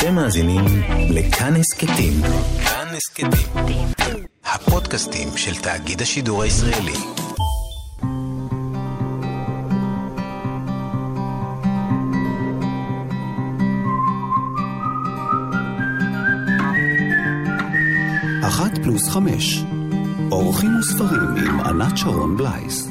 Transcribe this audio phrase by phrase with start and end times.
[0.00, 0.64] אתם מאזינים
[1.10, 2.12] לכאן הסכתים.
[2.64, 3.88] כאן הסכתים.
[4.44, 6.92] הפודקאסטים של תאגיד השידור הישראלי.
[18.44, 19.64] אחת פלוס חמש.
[20.32, 22.88] אורחים וספרים עם ענת שרון בלייס.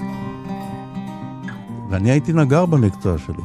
[1.90, 3.44] ואני הייתי נגר במקצוע שלי.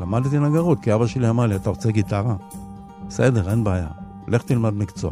[0.00, 2.34] למדתי נגרות, כי אבא שלי אמר לי, אתה רוצה גיטרה?
[3.12, 3.88] בסדר, אין בעיה.
[4.28, 5.10] לך תלמד מקצוע.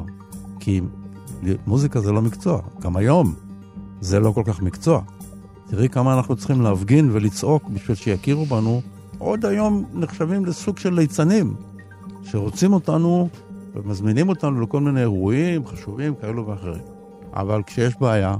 [0.60, 0.80] כי
[1.66, 2.60] מוזיקה זה לא מקצוע.
[2.80, 3.34] גם היום
[4.00, 5.00] זה לא כל כך מקצוע.
[5.66, 8.80] תראי כמה אנחנו צריכים להפגין ולצעוק בשביל שיכירו בנו.
[9.18, 11.54] עוד היום נחשבים לסוג של ליצנים,
[12.22, 13.28] שרוצים אותנו
[13.74, 16.82] ומזמינים אותנו לכל מיני אירועים חשובים כאלו ואחרים.
[17.34, 18.36] אבל כשיש בעיה,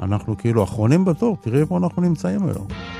[0.00, 2.91] אנחנו כאילו אחרונים בתור, תראי איפה אנחנו נמצאים היום.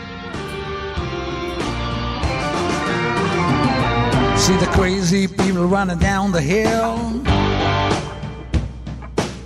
[4.42, 6.98] See the crazy people running down the hill.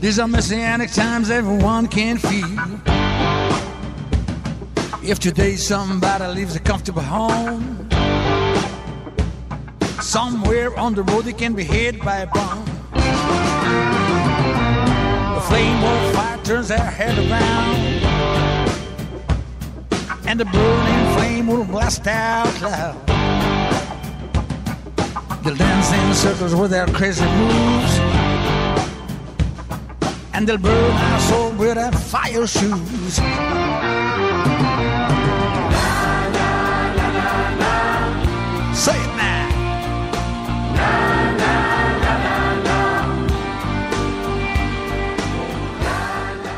[0.00, 2.80] These are messianic times everyone can feel.
[5.02, 7.86] If today somebody leaves a comfortable home,
[10.00, 12.64] somewhere on the road they can be hit by a bomb.
[15.34, 17.76] The flame of fire turns their head around,
[20.26, 23.15] and the burning flame will blast out loud.
[25.46, 27.98] They'll dance in circles with their crazy moves.
[30.34, 33.20] And they'll burn our soul with their fire shoes.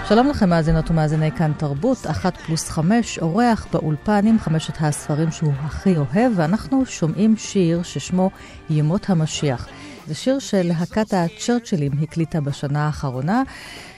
[0.08, 5.52] שלום לכם מאזינות ומאזיני כאן תרבות, אחת פלוס חמש, אורח באולפן עם חמשת הספרים שהוא
[5.58, 8.30] הכי אוהב, ואנחנו שומעים שיר ששמו
[8.70, 9.68] ימות המשיח.
[10.06, 13.42] זה שיר שלהקת הצ'רצ'ילים הקליטה בשנה האחרונה,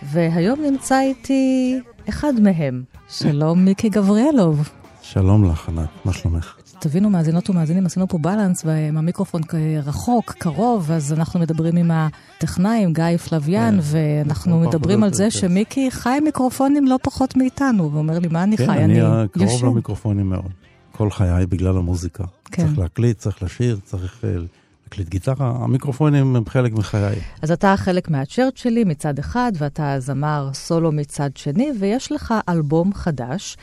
[0.02, 2.83] והיום נמצא איתי אחד מהם.
[3.08, 4.68] שלום מיקי גבריאלוב.
[5.02, 6.60] שלום לך, ענת, מה שלומך?
[6.80, 9.42] תבינו, מאזינות ומאזינים, עשינו פה בלנס, והמיקרופון
[9.83, 15.30] רחוק, קרוב, אז אנחנו מדברים עם הטכנאי, עם גיא פלוויאן, כן, ואנחנו מדברים על זה
[15.30, 18.85] שמיקי חי מיקרופונים לא פחות מאיתנו, והוא אומר לי, מה אני כן, חי?
[18.85, 19.01] אני
[19.33, 20.51] קרוב למיקרופונים מאוד.
[20.92, 22.24] כל חיי בגלל המוזיקה.
[22.45, 22.67] כן.
[22.67, 24.36] צריך להקליט, צריך לשיר, צריך אה,
[24.85, 27.17] להקליט גיטרה, המיקרופונים הם חלק מחיי.
[27.42, 32.95] אז אתה חלק מהצ'רט שלי מצד אחד, ואתה זמר סולו מצד שני, ויש לך אלבום
[32.95, 33.57] חדש,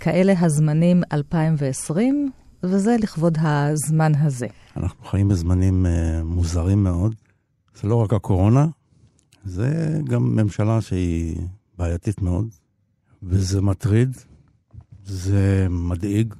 [0.00, 2.30] כאלה הזמנים 2020,
[2.62, 4.46] וזה לכבוד הזמן הזה.
[4.76, 7.14] אנחנו חיים בזמנים uh, מוזרים מאוד.
[7.74, 8.66] זה לא רק הקורונה,
[9.44, 11.36] זה גם ממשלה שהיא
[11.78, 12.48] בעייתית מאוד,
[13.22, 14.16] וזה מטריד,
[15.04, 16.34] זה מדאיג.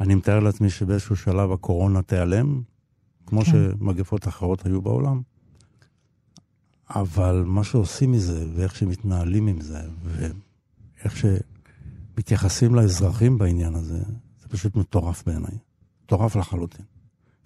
[0.00, 2.62] אני מתאר לעצמי שבאיזשהו שלב הקורונה תיעלם,
[3.26, 3.50] כמו כן.
[3.50, 5.20] שמגפות אחרות היו בעולם.
[6.90, 14.02] אבל מה שעושים מזה, ואיך שמתנהלים עם זה, ואיך שמתייחסים לאזרחים בעניין הזה,
[14.46, 15.58] זה פשוט מטורף בעיניי.
[16.04, 16.84] מטורף לחלוטין.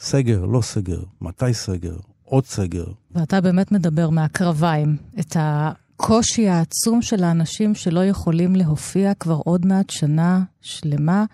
[0.00, 2.86] סגר, לא סגר, מתי סגר, עוד סגר.
[3.10, 9.90] ואתה באמת מדבר מהקרביים, את הקושי העצום של האנשים שלא יכולים להופיע כבר עוד מעט
[9.90, 11.24] שנה שלמה,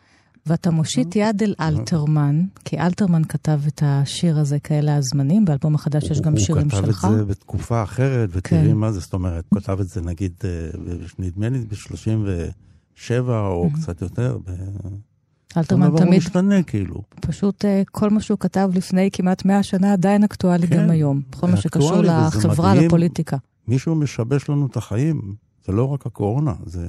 [0.46, 6.10] ואתה מושיט יד אל אלתרמן, כי אלתרמן כתב את השיר הזה, כאלה הזמנים, באלבום החדש
[6.10, 7.04] יש גם שירים שלך.
[7.04, 8.72] הוא כתב את זה בתקופה אחרת, ותראי כן.
[8.72, 10.50] מה זה, זאת אומרת, הוא כתב את זה נגיד, אה,
[11.18, 14.38] נדמה לי ב-37 או קצת יותר.
[15.58, 16.18] אלתרמן תמיד...
[16.18, 17.02] משתנה כאילו.
[17.20, 21.22] פשוט uh, כל מה שהוא כתב לפני כמעט 100 שנה עדיין אקטואלי כן, גם היום.
[21.30, 22.86] בכל מה שקשור לחברה, מדהים.
[22.86, 23.36] לפוליטיקה.
[23.68, 25.34] מישהו משבש לנו את החיים,
[25.66, 26.88] זה לא רק הקורונה, זה,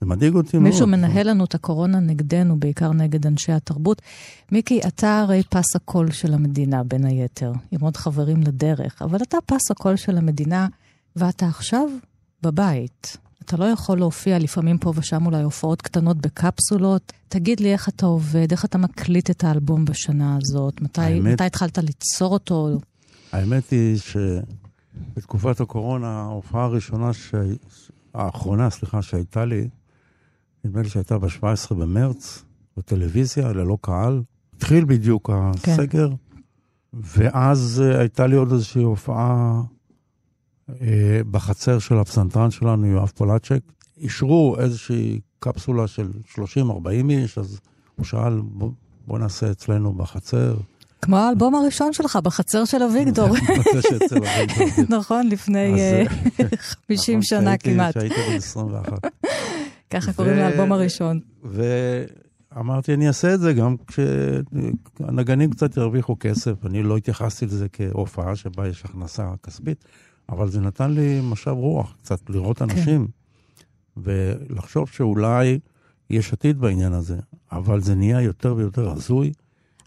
[0.00, 0.70] זה מדאיג אותי מאוד.
[0.70, 4.02] מישהו מנהל לנו את הקורונה נגדנו, בעיקר נגד אנשי התרבות.
[4.52, 9.36] מיקי, אתה הרי פס הקול של המדינה, בין היתר, עם עוד חברים לדרך, אבל אתה
[9.46, 10.66] פס הקול של המדינה,
[11.16, 11.88] ואתה עכשיו
[12.42, 13.16] בבית.
[13.48, 17.12] אתה לא יכול להופיע לפעמים פה ושם אולי הופעות קטנות בקפסולות.
[17.28, 21.44] תגיד לי איך אתה עובד, איך אתה מקליט את האלבום בשנה הזאת, מתי, האמת, מתי
[21.44, 22.78] התחלת ליצור אותו?
[23.32, 27.34] האמת היא שבתקופת הקורונה, ההופעה הראשונה, ש...
[28.14, 29.68] האחרונה, סליחה, שהייתה לי,
[30.64, 32.44] נדמה לי שהייתה ב-17 במרץ,
[32.76, 34.22] בטלוויזיה, ללא קהל.
[34.56, 35.30] התחיל בדיוק
[35.62, 35.72] כן.
[35.72, 36.14] הסגר, כן.
[36.92, 39.62] ואז uh, הייתה לי עוד איזושהי הופעה אה,
[41.30, 43.60] בחצר של הפסנתרן שלנו, יואב פולצ'ק,
[43.96, 46.40] אישרו איזושהי קפסולה של 30-40
[47.10, 47.60] איש, אז
[47.96, 48.70] הוא שאל, בוא,
[49.06, 50.56] בוא נעשה אצלנו בחצר.
[51.02, 53.28] כמו האלבום הראשון שלך, בחצר של אביגדור.
[53.36, 54.98] אביגדור.
[54.98, 55.74] נכון, לפני
[56.88, 57.94] 50 אה, נכון, שנה כמעט.
[57.94, 58.92] שהייתי בן 21.
[59.90, 61.20] ככה קוראים לאלבום הראשון.
[62.58, 66.66] אמרתי, אני אעשה את זה גם כשהנגנים קצת ירוויחו כסף.
[66.66, 69.84] אני לא התייחסתי לזה כהופעה שבה יש הכנסה כספית,
[70.28, 72.70] אבל זה נתן לי משב רוח, קצת לראות כן.
[72.70, 73.08] אנשים,
[73.96, 75.58] ולחשוב שאולי
[76.10, 77.18] יש עתיד בעניין הזה,
[77.52, 79.32] אבל זה נהיה יותר ויותר הזוי.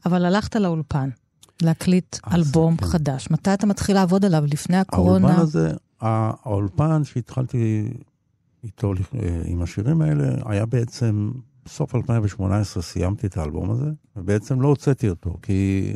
[0.06, 1.10] אבל הלכת לאולפן
[1.62, 2.86] להקליט אז, אלבום כן.
[2.86, 3.32] חדש.
[3.32, 4.44] מתי אתה מתחיל לעבוד עליו?
[4.46, 5.28] לפני הקורונה?
[5.28, 5.72] האולפן הזה,
[6.02, 7.90] האולפן שהתחלתי
[8.64, 11.32] איתו אה, עם השירים האלה, היה בעצם,
[11.66, 15.94] בסוף 2018 סיימתי את האלבום הזה, ובעצם לא הוצאתי אותו, כי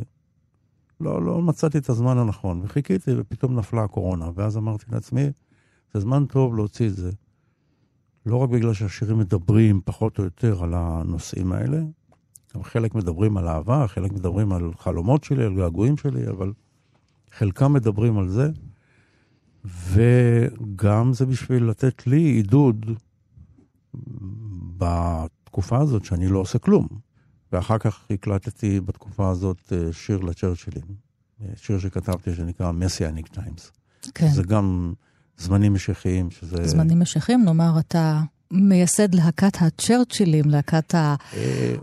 [0.99, 5.25] לא, לא מצאתי את הזמן הנכון, וחיכיתי, ופתאום נפלה הקורונה, ואז אמרתי לעצמי,
[5.93, 7.11] זה זמן טוב להוציא את זה.
[8.25, 11.81] לא רק בגלל שהשירים מדברים פחות או יותר על הנושאים האלה,
[12.55, 16.53] גם חלק מדברים על אהבה, חלק מדברים על חלומות שלי, על געגועים שלי, אבל
[17.31, 18.49] חלקם מדברים על זה,
[19.65, 22.85] וגם זה בשביל לתת לי עידוד
[24.77, 26.87] בתקופה הזאת שאני לא עושה כלום.
[27.55, 30.83] ואחר כך הקלטתי בתקופה הזאת אה, שיר לצ'רצ'ילים,
[31.41, 33.71] אה, שיר שכתבתי שנקרא מסיאניק טיימס.
[34.13, 34.27] כן.
[34.27, 34.93] זה גם
[35.37, 36.67] זמנים משיחיים, שזה...
[36.67, 41.15] זמנים משיחים, נאמר, אתה מייסד להקת הצ'רצ'ילים, להקת אה,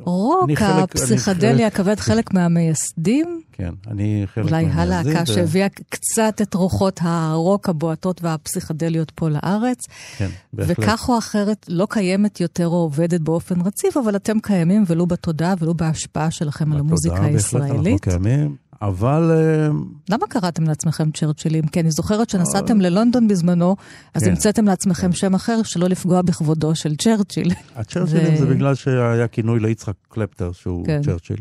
[0.07, 3.41] הרוק, הפסיכדלי הכבד, חלק מהמייסדים.
[3.53, 9.29] כן, אני חלק אולי מהמייסדים, הלהקה ו- שהביאה קצת את רוחות הרוק הבועטות והפסיכדליות פה
[9.29, 9.79] לארץ.
[10.17, 10.79] כן, בהחלט.
[10.79, 15.55] וכך או אחרת לא קיימת יותר או עובדת באופן רציף, אבל אתם קיימים ולו בתודעה
[15.59, 18.01] ולו בהשפעה שלכם על המוזיקה בתודעה בהחלט אנחנו הישראלית.
[18.01, 19.69] קיימים, אבל אה,
[20.11, 21.67] למה קראתם לעצמכם צ'רצ'ילים?
[21.67, 23.77] כי אני זוכרת שנסעתם ללונדון בזמנו,
[24.15, 24.31] אז כן.
[24.31, 27.53] המצאתם לעצמכם שם אחר שלא לפגוע בכבודו של צ'רצ'יל.
[27.77, 31.01] הצ'רצ'ילים ו- זה בגלל שהיה כינוי ליצחק קלפטר, שהוא כן.
[31.03, 31.37] צ'רצ'יל.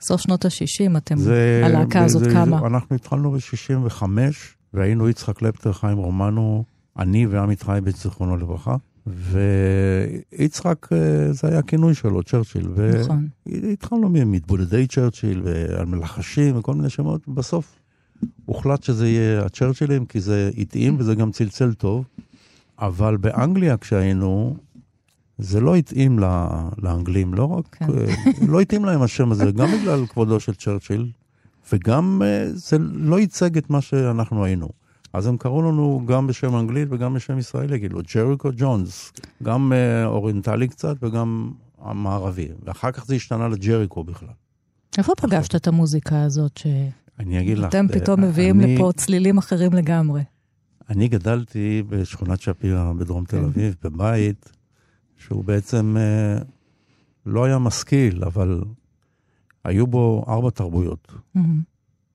[0.00, 2.66] סוף שנות ה-60 אתם, זה- הלהקה הזאת זה- קמה.
[2.66, 4.02] אנחנו התחלנו ב-65,
[4.74, 6.64] והיינו יצחק קלפטר, חיים רומנו,
[6.98, 8.76] אני ועמית חייבץ, זיכרונו לברכה.
[9.10, 12.68] ויצחק, אה, זה היה הכינוי שלו, צ'רצ'יל.
[13.00, 13.28] נכון.
[13.72, 17.78] התחלנו ממתבודדי צ'רצ'יל ועל מלחשים וכל מיני שמות, בסוף
[18.46, 22.04] הוחלט שזה יהיה הצ'רצ'ילים, כי זה התאים וזה גם צלצל טוב.
[22.78, 24.56] אבל באנגליה כשהיינו,
[25.38, 26.18] זה לא התאים
[26.82, 27.84] לאנגלים, לא רק, כן.
[27.84, 28.14] אה,
[28.48, 31.10] לא התאים להם השם הזה, גם בגלל כבודו של צ'רצ'יל,
[31.72, 34.68] וגם אה, זה לא ייצג את מה שאנחנו היינו.
[35.12, 39.12] אז הם קראו לנו גם בשם אנגלית וגם בשם ישראלי, כאילו ג'ריקו ג'ונס,
[39.42, 44.28] גם אה, אוריינטלי קצת וגם המערבי, ואחר כך זה השתנה לג'ריקו בכלל.
[44.98, 46.60] איפה פגשת את המוזיקה הזאת
[47.18, 50.22] אני אגיד לך, שאתם אה, פתאום מביאים אני- לפה צלילים אחרים לגמרי?
[50.90, 53.44] אני גדלתי בשכונת שפירא בדרום תל כן.
[53.44, 54.52] אביב, בבית
[55.16, 56.42] שהוא בעצם אה,
[57.26, 58.62] לא היה משכיל, אבל
[59.64, 61.12] היו בו ארבע תרבויות.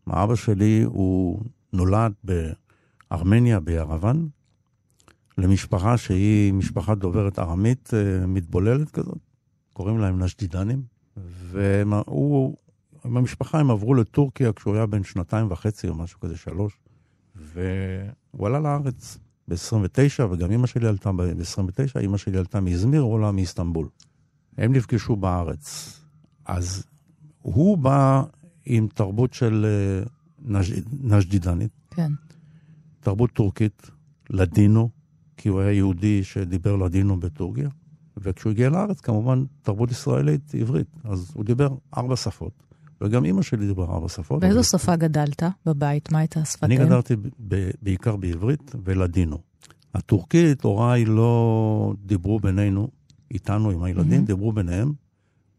[0.10, 1.39] אבא שלי הוא
[1.74, 2.12] נולד
[3.11, 4.29] בארמניה, בירוון,
[5.38, 9.17] למשפחה שהיא משפחה דוברת ארמית אה, מתבוללת כזאת,
[9.73, 10.83] קוראים להם נשדידנים,
[11.17, 12.57] והוא,
[13.05, 16.77] עם המשפחה הם עברו לטורקיה כשהוא היה בן שנתיים וחצי או משהו כזה, שלוש,
[17.35, 19.17] והוא עלה לארץ
[19.47, 23.88] ב-29, וגם אימא שלי עלתה ב-29, אימא שלי עלתה מאזמיר, הוא עלה מאיסטנבול.
[24.57, 26.00] הם נפגשו בארץ.
[26.45, 26.85] אז
[27.41, 28.23] הוא בא
[28.65, 30.03] עם תרבות של אה,
[31.01, 32.11] נשדידנית, כן.
[33.03, 33.89] תרבות טורקית,
[34.29, 34.89] לדינו,
[35.38, 37.69] כי הוא היה יהודי שדיבר לדינו בטורקיה,
[38.17, 40.88] וכשהוא הגיע לארץ, כמובן, תרבות ישראלית, עברית.
[41.03, 41.67] אז הוא דיבר
[41.97, 42.51] ארבע שפות,
[43.01, 44.41] וגם אימא שלי דיברה ארבע שפות.
[44.41, 46.11] באיזו אבל- שפה גדלת בבית?
[46.11, 46.77] מה הייתה שפת אני?
[46.77, 47.15] גדלתי
[47.48, 49.38] ב- בעיקר בעברית ולדינו.
[49.93, 52.88] הטורקית, הוריי לא דיברו בינינו,
[53.31, 54.25] איתנו, עם הילדים, מהמם.
[54.25, 54.93] דיברו ביניהם,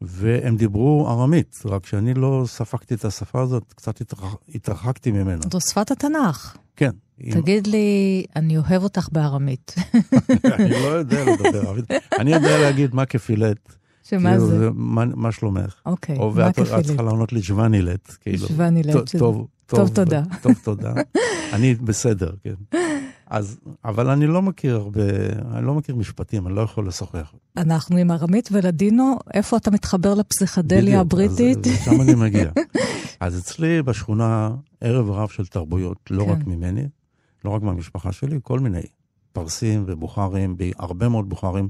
[0.06, 5.40] והם דיברו ארמית, רק שאני לא ספגתי את השפה הזאת, קצת התרח- התרחקתי ממנה.
[5.52, 6.56] זו שפת התנ"ך.
[6.76, 6.90] כן.
[7.24, 7.86] אם- תגיד לי,
[8.36, 9.74] אני אוהב אותך בארמית.
[10.58, 11.84] אני לא יודע לדבר ערבית.
[12.20, 13.72] אני יודע להגיד מה כפילט.
[14.08, 14.68] שמה כאילו, זה?
[14.74, 15.74] מה מה שלומך?
[15.86, 16.86] אוקיי, או מה ואת את כפילית?
[16.86, 18.48] צריכה לענות לי ג'וונילט, כאילו.
[18.48, 20.22] שוונילט, טוב, טוב, טוב, תודה.
[20.42, 20.92] טוב, תודה.
[21.52, 22.54] אני בסדר, כן.
[23.34, 25.02] אז, אבל אני לא מכיר הרבה,
[25.54, 27.34] אני לא מכיר משפטים, אני לא יכול לשוחח.
[27.56, 31.66] אנחנו עם ארמית ולדינו, איפה אתה מתחבר לפסיכדליה בדיוק, הבריטית?
[31.66, 32.50] אז, אז שם אני מגיע.
[33.20, 34.50] אז אצלי בשכונה
[34.80, 36.30] ערב רב של תרבויות, לא כן.
[36.30, 36.88] רק ממני,
[37.44, 38.82] לא רק מהמשפחה שלי, כל מיני
[39.32, 41.68] פרסים ובוכרים, הרבה מאוד בוכרים.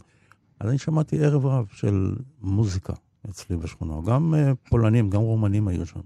[0.61, 2.93] אז אני שמעתי ערב רב של מוזיקה
[3.31, 6.01] אצלי בשכונה, גם אה, פולנים, גם רומנים היו שם.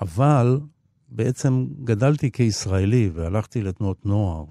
[0.00, 0.60] אבל
[1.14, 4.44] בעצם גדלתי כישראלי והלכתי לתנועות נוער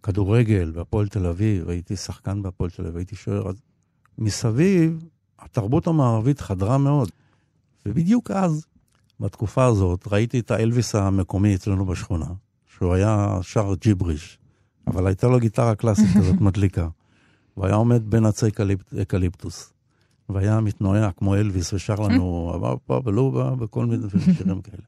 [0.00, 3.54] וכדורגל והפועל תל אביב, הייתי שחקן בהפועל תל אביב, הייתי שוער, אז
[4.18, 5.04] מסביב
[5.38, 7.10] התרבות המערבית חדרה מאוד.
[7.86, 8.66] ובדיוק אז,
[9.20, 12.26] בתקופה הזאת, ראיתי את האלוויס המקומי אצלנו בשכונה,
[12.76, 14.38] שהוא היה שר ג'יבריש,
[14.86, 16.88] אבל הייתה לו גיטרה קלאסית כזאת מדליקה.
[17.56, 19.72] והוא היה עומד בין עצי אקליפ- אקליפטוס.
[20.28, 24.82] והיה מתנועע כמו אלוויס ושר לנו אבא ולובה וכל מיני שירים כאלה.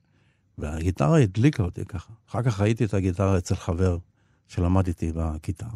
[0.59, 2.13] והגיטרה הדליקה אותי ככה.
[2.29, 3.99] אחר כך ראיתי את הגיטרה אצל חבר
[4.49, 5.67] שלמד איתי בכיתה,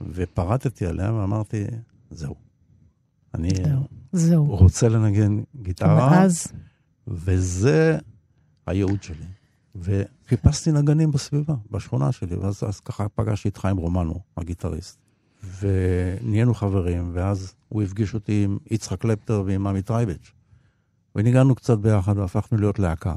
[0.00, 1.64] ופרטתי עליה ואמרתי,
[2.10, 2.34] זהו.
[3.34, 3.50] אני
[4.12, 4.44] זהו.
[4.44, 6.46] רוצה לנגן גיטרה, ואז,
[7.06, 7.98] וזה
[8.66, 9.26] הייעוד שלי.
[9.74, 14.98] וחיפשתי נגנים בסביבה, בשכונה שלי, ואז אז ככה פגשתי את חיים רומנו, הגיטריסט.
[15.60, 20.32] ונהיינו חברים, ואז הוא הפגיש אותי עם יצחק קלפטר ועם עמי טרייבץ'.
[21.16, 23.14] וניגענו קצת ביחד והפכנו להיות להקה.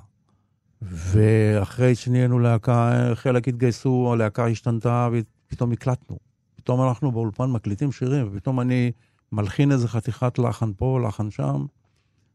[0.82, 6.18] ואחרי שנהיינו להקה, חלק התגייסו, הלהקה השתנתה ופתאום הקלטנו.
[6.56, 8.92] פתאום אנחנו באולפן מקליטים שירים, ופתאום אני
[9.32, 11.66] מלחין איזה חתיכת לחן פה, לחן שם,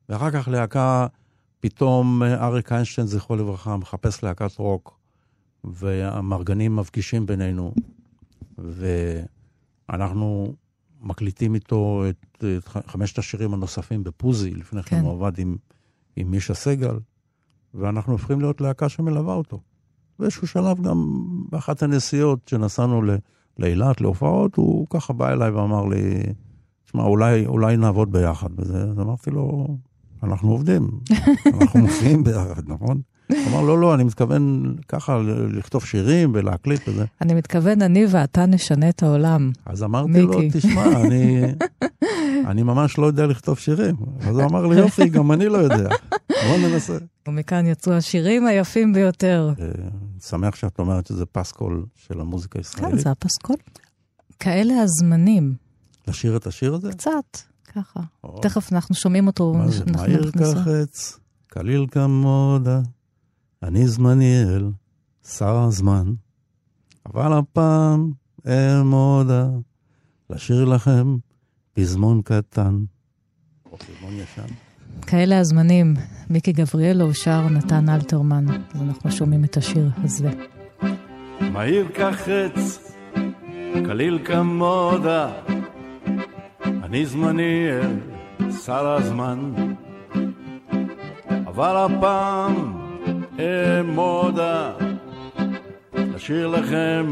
[0.09, 1.07] ואחר כך להקה,
[1.61, 4.99] פתאום אריק איינשטיין, זכרו לברכה, מחפש להקת רוק,
[5.65, 7.75] והמרגנים מפגישים בינינו,
[9.89, 10.55] ואנחנו
[11.01, 15.03] מקליטים איתו את, את חמשת השירים הנוספים בפוזי, לפני כן כן.
[15.05, 15.57] הוא עבד עם,
[16.17, 16.99] עם מישה סגל,
[17.75, 19.61] ואנחנו הופכים להיות להקה שמלווה אותו.
[20.19, 23.03] באיזשהו שלב גם באחת הנסיעות שנסענו
[23.59, 26.23] לאילת, להופעות, הוא ככה בא אליי ואמר לי,
[26.85, 28.49] תשמע, אולי, אולי נעבוד ביחד.
[28.59, 29.77] וזה, אז אמרתי לו,
[30.23, 30.91] אנחנו עובדים,
[31.61, 33.01] אנחנו מופיעים ביחד, נכון?
[33.49, 35.19] אמר, לא, לא, אני מתכוון ככה
[35.53, 37.05] לכתוב שירים ולהקליט וזה.
[37.21, 39.53] אני מתכוון, אני ואתה נשנה את העולם.
[39.67, 40.41] אז אמרתי לו.
[40.53, 41.43] תשמע, אני,
[42.51, 43.97] אני ממש לא יודע לכתוב שירים.
[44.21, 45.89] אז הוא אמר לי, יופי, גם אני לא יודע.
[46.29, 46.97] בוא ננסה.
[47.29, 49.53] ומכאן יצאו השירים היפים ביותר.
[49.61, 49.67] אה,
[50.21, 53.01] שמח שאת אומרת שזה פסקול של המוזיקה כן, הישראלית.
[53.01, 53.57] זה הפסקול.
[54.39, 55.55] כאלה הזמנים,
[56.09, 56.93] לשיר את השיר הזה?
[56.93, 57.39] קצת,
[57.75, 58.01] ככה.
[58.25, 59.55] או, תכף אנחנו שומעים אותו.
[59.55, 59.85] מה זה?
[59.97, 60.31] מהיר.
[60.31, 62.81] כחץ, קליל כמודה,
[63.63, 64.71] אני זמניאל,
[65.25, 66.13] שר הזמן.
[67.07, 68.13] אבל הפעם
[68.49, 69.49] אעמודה,
[70.31, 71.17] לשיר לכם
[71.73, 72.79] פזמון קטן.
[73.73, 74.55] או פזמון ישן.
[75.07, 75.95] כאלה הזמנים,
[76.31, 80.31] מיקי גבריאלו שר נתן אלתרמן, אז אנחנו שומעים את השיר הזה.
[81.41, 82.93] מהיר כחץ,
[83.87, 85.33] קליל כמודה,
[86.65, 88.01] אני זמניאל,
[88.65, 89.53] שר הזמן.
[91.47, 92.80] אבל הפעם
[93.41, 94.71] אעמודה,
[95.95, 97.07] לשיר לכם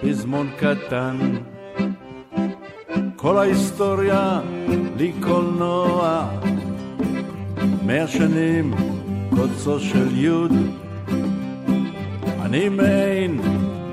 [0.00, 1.16] פזמון קטן.
[3.16, 4.40] כל ההיסטוריה
[4.96, 6.28] לי קולנוע,
[7.86, 8.74] מאה שנים
[9.36, 10.52] קוצו של יוד.
[12.42, 13.40] אני מעין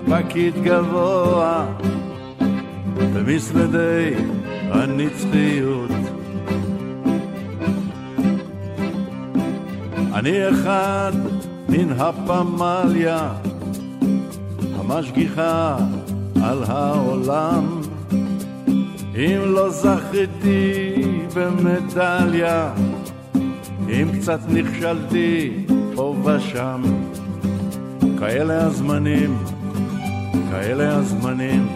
[0.09, 1.65] פקיד גבוה
[3.13, 4.13] במשרדי
[4.71, 5.91] הנצחיות.
[10.13, 11.11] אני אחד
[11.69, 13.31] מן הפמליה
[14.75, 15.77] המשגיחה
[16.43, 17.81] על העולם.
[19.15, 20.93] אם לא זכיתי
[21.35, 22.73] במדליה,
[23.89, 26.81] אם קצת נכשלתי פה ושם,
[28.19, 29.37] כאלה הזמנים,
[30.51, 31.67] כאלה הזמנים,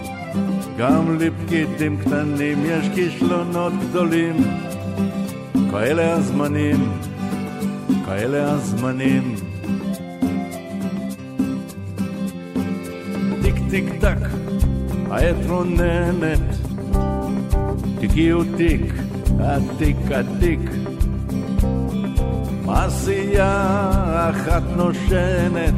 [0.77, 4.35] גם לפקידים קטנים יש כישלונות גדולים.
[5.71, 6.91] כאלה הזמנים,
[8.05, 9.52] כאלה הזמנים.
[13.82, 14.18] טק,
[15.10, 16.39] העת רוננת,
[18.00, 18.94] תיקיו תיק,
[19.39, 20.60] התיק התיק.
[22.65, 25.74] מעשייה אחת נושנת,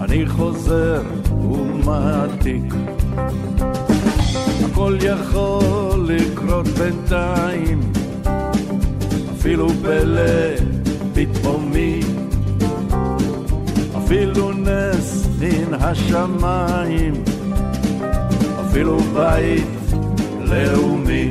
[0.00, 2.74] אני חוזר ומעתיק.
[4.64, 7.80] הכל יכול לקרות בינתיים,
[9.32, 10.56] אפילו פלא
[11.14, 12.00] פתאומי,
[13.96, 17.14] אפילו נס מן השמיים,
[18.60, 19.66] אפילו בית
[20.40, 21.30] לאומי.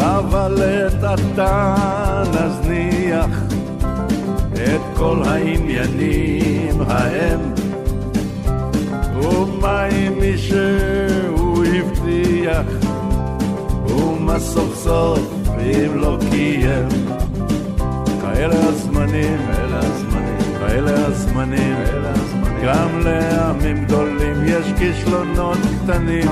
[0.00, 1.74] אבל את עתה
[2.30, 3.38] נזניח
[4.52, 7.40] את כל העניינים ההם.
[9.14, 12.66] ומה אם מישהו הבטיח?
[13.86, 15.20] ומה סוף סוף
[15.58, 16.88] אם לא קיים?
[18.20, 22.21] כאלה הזמנים, אלה הזמנים, כאלה הזמנים, אלה הזמנים
[22.62, 26.30] גם לעמים גדולים יש כישלונות קטנים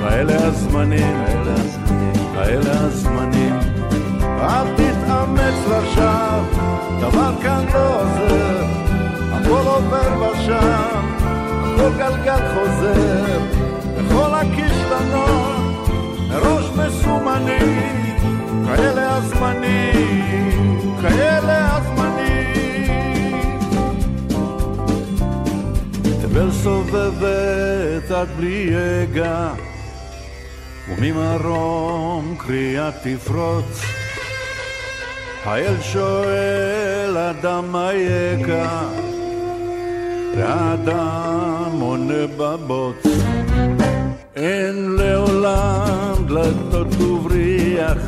[0.00, 1.24] כאלה הזמנים,
[2.36, 3.54] אלה הזמנים.
[4.22, 6.42] אל תתאמץ לשווא,
[7.00, 8.64] דבר כאן לא עוזר,
[9.32, 11.06] הכל עובר ושם,
[11.62, 13.38] הכל גלגל חוזר,
[13.96, 15.88] וכל הכישלונות
[16.28, 18.16] מראש מסומנים,
[18.66, 22.05] כאלה הזמנים, כאלה הזמנים.
[26.36, 29.48] תבל סובבת עד בלי יגע
[30.88, 33.82] וממרום קריאה תפרוץ.
[35.44, 38.82] האל שואל אדם מה יקע,
[40.36, 43.06] והאדם עונה בבוץ.
[44.36, 47.98] אין לעולם דלתות ובריח,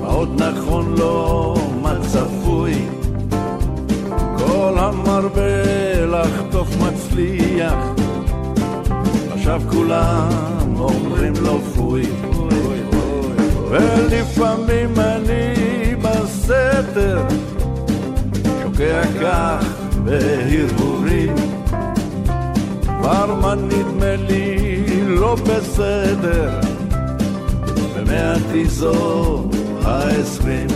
[0.00, 2.74] מה עוד נכון לו, מה צפוי.
[4.36, 5.83] כל המרבה
[6.14, 7.74] לחטוף מצליח,
[9.34, 10.28] עכשיו כולם
[10.78, 12.02] אומרים לו פוי.
[13.68, 15.54] ולפעמים אני
[16.02, 17.22] בסתר,
[18.62, 19.66] שוקע כך
[20.04, 21.34] בהרהורים.
[22.86, 26.60] כבר מה נדמה לי לא בסדר,
[27.94, 29.44] ומעטי זו
[29.84, 30.66] העשרים,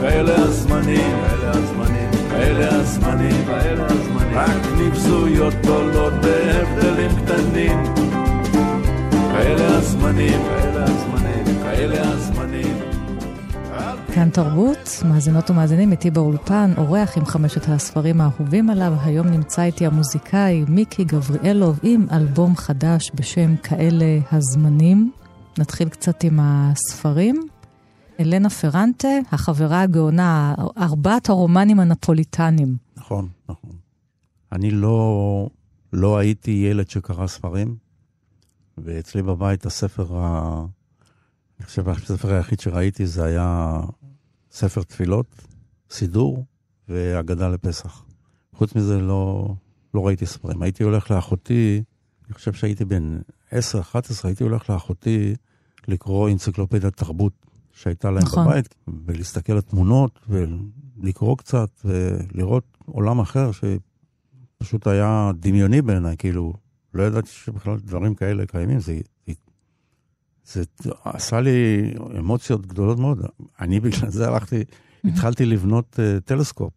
[0.00, 3.44] כאלה הזמנים, כאלה הזמנים, כאלה הזמנים,
[4.32, 7.78] רק נבזויות גדולות בהבדלים קטנים,
[9.32, 12.76] כאלה הזמנים, כאלה הזמנים, כאלה הזמנים.
[14.14, 18.92] כאן תרבות, מאזינות ומאזינים איתי באולפן, אורח עם חמשת הספרים האהובים עליו.
[19.04, 25.12] היום נמצא איתי המוזיקאי מיקי גבריאלוב עם אלבום חדש בשם כאלה הזמנים.
[25.58, 27.42] נתחיל קצת עם הספרים.
[28.20, 32.76] אלנה פרנטה, החברה הגאונה, ארבעת הרומנים הנפוליטנים.
[32.96, 33.79] נכון, נכון.
[34.52, 35.48] אני לא,
[35.92, 37.76] לא הייתי ילד שקרא ספרים,
[38.78, 40.64] ואצלי בבית הספר, ה...
[41.58, 43.80] אני חושב הספר היחיד שראיתי זה היה
[44.50, 45.26] ספר תפילות,
[45.90, 46.44] סידור
[46.88, 48.04] והגדה לפסח.
[48.54, 49.54] חוץ מזה לא,
[49.94, 50.62] לא ראיתי ספרים.
[50.62, 51.82] הייתי הולך לאחותי,
[52.26, 53.54] אני חושב שהייתי בן 10-11,
[54.24, 55.34] הייתי הולך לאחותי
[55.88, 57.32] לקרוא אנציקלופדיית תרבות
[57.72, 58.46] שהייתה להם נכון.
[58.46, 58.74] בבית,
[59.06, 63.50] ולהסתכל על תמונות, ולקרוא קצת, ולראות עולם אחר
[64.62, 66.52] שפשוט היה דמיוני בעיניי, כאילו,
[66.94, 68.80] לא ידעתי שבכלל דברים כאלה קיימים.
[68.80, 68.98] זה,
[70.46, 73.18] זה, זה עשה לי אמוציות גדולות מאוד.
[73.60, 74.64] אני בגלל זה הלכתי,
[75.04, 76.72] התחלתי לבנות uh, טלסקופ.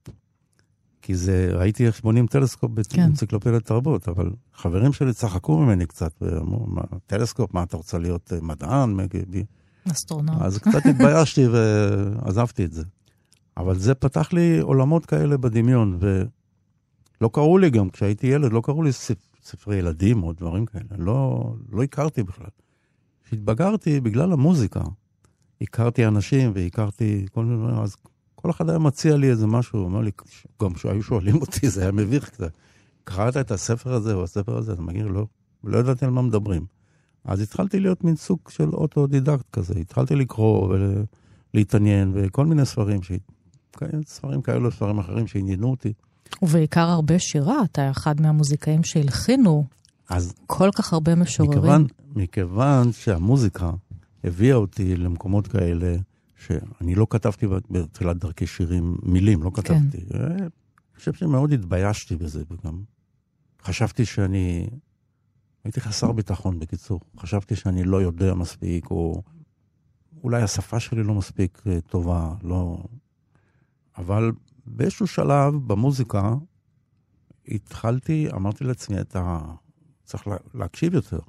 [1.01, 3.01] כי זה, ראיתי איך בונים טלסקופ כן.
[3.01, 8.33] באנציקלופדיית תרבות, אבל חברים שלי צחקו ממני קצת, ואמרו, מה, טלסקופ, מה אתה רוצה להיות
[8.33, 8.97] אה, מדען?
[9.91, 10.41] אסטרונאוט.
[10.41, 12.83] אז קצת התביישתי ועזבתי את זה.
[13.57, 15.97] אבל זה פתח לי עולמות כאלה בדמיון,
[17.23, 20.97] ולא קראו לי גם, כשהייתי ילד, לא קראו לי ספ- ספרי ילדים או דברים כאלה,
[20.97, 22.47] לא, לא הכרתי בכלל.
[23.23, 24.81] כשהתבגרתי, בגלל המוזיקה,
[25.61, 27.95] הכרתי אנשים והכרתי כל מיני דברים, אז
[28.35, 30.11] כל אחד היה מציע לי איזה משהו, הוא אומר לי,
[30.61, 32.51] גם כשהיו שואלים אותי, זה היה מביך קצת.
[33.03, 34.73] קראת את הספר הזה או הספר הזה?
[34.73, 35.25] אתה מגיד, לא,
[35.63, 36.65] לא ידעתי על מה מדברים.
[37.25, 40.75] אז התחלתי להיות מין סוג של אוטודידקט כזה, התחלתי לקרוא
[41.53, 43.11] ולהתעניין, וכל מיני ספרים, ש...
[44.05, 45.93] ספרים כאלו, ספרים אחרים שעניינו אותי.
[46.41, 49.63] ובעיקר הרבה שירה, אתה אחד מהמוזיקאים שהלחינו
[50.09, 51.59] אז כל כך הרבה משוררים.
[51.59, 53.71] מכיוון, מכיוון שהמוזיקה
[54.23, 55.95] הביאה אותי למקומות כאלה,
[56.45, 60.05] שאני לא כתבתי בתחילת דרכי שירים מילים, לא כתבתי.
[60.09, 60.19] כן.
[60.19, 60.49] אני
[60.95, 62.83] חושב שמאוד התביישתי בזה, וגם
[63.63, 64.67] חשבתי שאני...
[65.63, 66.99] הייתי חסר ביטחון, בקיצור.
[67.19, 69.23] חשבתי שאני לא יודע מספיק, או
[70.23, 72.83] אולי השפה שלי לא מספיק אה, טובה, לא...
[73.97, 74.31] אבל
[74.65, 76.33] באיזשהו שלב במוזיקה
[77.47, 79.39] התחלתי, אמרתי לעצמי, אתה
[80.03, 81.19] צריך לה, להקשיב יותר,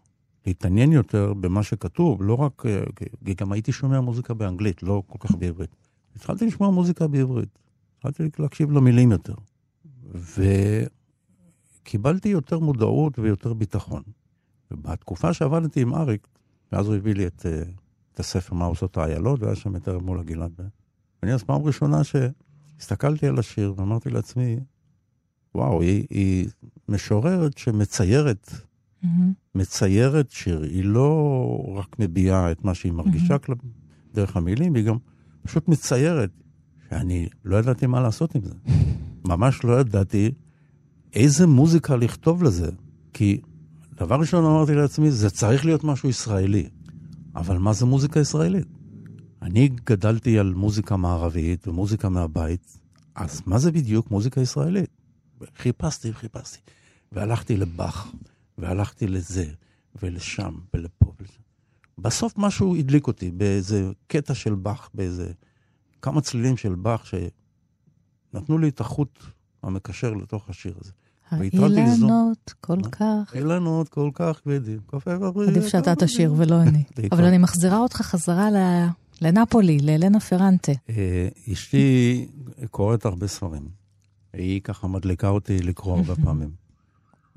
[0.46, 2.82] להתעניין יותר במה שכתוב, לא רק, אה,
[3.24, 5.76] כי גם הייתי שומע מוזיקה באנגלית, לא כל כך בעברית.
[6.16, 7.58] התחלתי לשמוע מוזיקה בעברית,
[7.98, 9.34] התחלתי להקשיב למילים יותר.
[11.82, 14.02] וקיבלתי יותר מודעות ויותר ביטחון.
[14.70, 16.28] ובתקופה שעבדתי עם אריק,
[16.72, 17.62] ואז הוא הביא לי את, אה,
[18.12, 20.60] את הספר מה עושות האיילות, והיה שם ערב מול הגלעד.
[21.22, 22.04] ואני אז פעם ראשונה
[22.78, 24.56] שהסתכלתי על השיר ואמרתי לעצמי,
[25.54, 26.48] וואו, היא, היא
[26.88, 29.06] משוררת שמציירת, mm-hmm.
[29.54, 33.54] מציירת שיר, היא לא רק מביעה את מה שהיא מרגישה mm-hmm.
[34.14, 34.96] דרך המילים, היא גם
[35.42, 36.30] פשוט מציירת,
[36.90, 38.54] שאני לא ידעתי מה לעשות עם זה.
[39.28, 40.30] ממש לא ידעתי
[41.12, 42.70] איזה מוזיקה לכתוב לזה,
[43.12, 43.40] כי
[44.00, 46.68] דבר ראשון אמרתי לעצמי, זה צריך להיות משהו ישראלי.
[47.36, 48.66] אבל מה זה מוזיקה ישראלית?
[49.44, 52.78] אני גדלתי על מוזיקה מערבית ומוזיקה מהבית,
[53.14, 54.90] אז מה זה בדיוק מוזיקה ישראלית?
[55.56, 56.58] חיפשתי וחיפשתי,
[57.12, 58.12] והלכתי לבאך,
[58.58, 59.46] והלכתי לזה,
[60.02, 61.38] ולשם, ולפה, ולזה.
[61.98, 65.32] בסוף משהו הדליק אותי באיזה קטע של באך, באיזה
[66.02, 69.18] כמה צלילים של באך, שנתנו לי את החוט
[69.62, 70.92] המקשר לתוך השיר הזה.
[71.30, 73.34] האילנות כל כך...
[73.34, 75.48] אילנות כל כך כבדים, ובריא.
[75.48, 76.84] עדיף שאתה תשיר ולא אני.
[77.12, 78.50] אבל אני מחזירה אותך חזרה
[79.22, 80.72] לנפולי, לאלנה פרנטה.
[81.52, 82.26] אשתי
[82.70, 83.68] קוראת הרבה ספרים.
[84.32, 86.50] היא ככה מדליקה אותי לקרוא הרבה פעמים.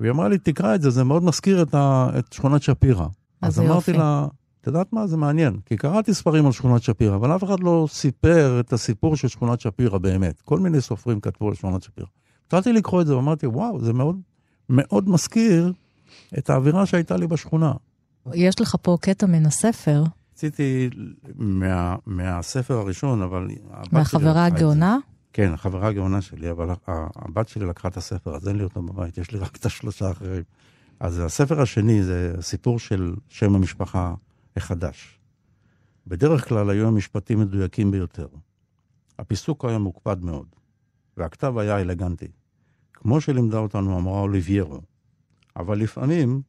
[0.00, 3.06] והיא אמרה לי, תקרא את זה, זה מאוד מזכיר את, ה, את שכונת שפירא.
[3.42, 4.26] אז אמרתי לה,
[4.60, 7.86] את יודעת מה, זה מעניין, כי קראתי ספרים על שכונת שפירא, אבל אף אחד לא
[7.90, 10.40] סיפר את הסיפור של שכונת שפירא באמת.
[10.40, 12.06] כל מיני סופרים כתבו על שכונת שפירא.
[12.46, 14.20] התחלתי לקרוא את זה ואמרתי, וואו, זה מאוד,
[14.68, 15.72] מאוד מזכיר
[16.38, 17.72] את האווירה שהייתה לי בשכונה.
[18.34, 20.04] יש לך פה קטע מן הספר.
[20.38, 20.90] רציתי
[21.34, 23.48] מה, מהספר הראשון, אבל...
[23.92, 24.98] מהחברה הגאונה?
[25.32, 29.18] כן, החברה הגאונה שלי, אבל הבת שלי לקחה את הספר, אז אין לי אותו בבית,
[29.18, 30.42] יש לי רק את השלושה האחרים.
[31.00, 34.14] אז הספר השני זה הסיפור של שם המשפחה
[34.56, 35.18] החדש.
[36.06, 38.28] בדרך כלל היו המשפטים מדויקים ביותר.
[39.18, 40.46] הפיסוק היה מוקפד מאוד,
[41.16, 42.28] והכתב היה אלגנטי.
[42.94, 44.80] כמו שלימדה אותנו אמרה אוליביירו.
[45.56, 46.42] אבל לפעמים,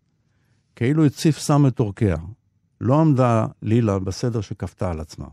[0.75, 2.17] כאילו הציף סם את אורכיה.
[2.81, 5.27] לא עמדה לילה בסדר שכפתה על עצמה.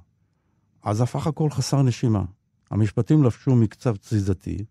[0.83, 2.25] אז הפך הכל חסר נשימה.
[2.71, 4.65] המשפטים לבשו מקצב תזיזתי,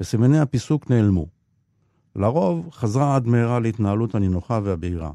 [0.00, 1.26] וסימני הפיסוק נעלמו.
[2.16, 5.12] לרוב חזרה עד מהרה להתנהלות הנינוחה והבהירה,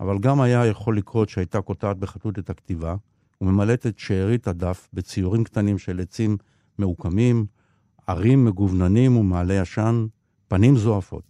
[0.00, 2.94] אבל גם היה יכול לקרות שהייתה קוטעת בחטות את הכתיבה,
[3.40, 6.36] וממלאת את שארית הדף בציורים קטנים של עצים
[6.78, 7.46] מעוקמים,
[8.06, 10.06] ערים מגווננים ומעלה עשן,
[10.48, 11.24] פנים זועפות.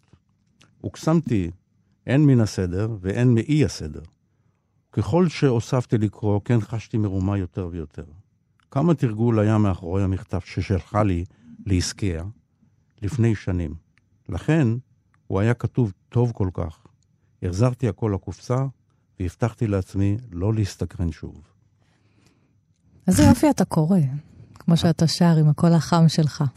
[0.87, 1.51] וקסמתי
[2.07, 4.03] הן מן הסדר והן מאי הסדר.
[4.93, 8.05] ככל שהוספתי לקרוא, כן חשתי מרומה יותר ויותר.
[8.71, 11.25] כמה תרגול היה מאחורי המכתב ששלחה לי
[11.67, 12.25] לעסקיה
[13.03, 13.75] לפני שנים.
[14.29, 14.69] לכן,
[15.27, 16.79] הוא היה כתוב טוב כל כך.
[17.43, 18.67] החזרתי הכל לקופסה,
[19.21, 21.43] והבטחתי לעצמי לא להסתקרן שוב.
[23.07, 23.99] איזה יופי אתה קורא,
[24.55, 26.45] כמו שאתה שר עם הקול החם שלך.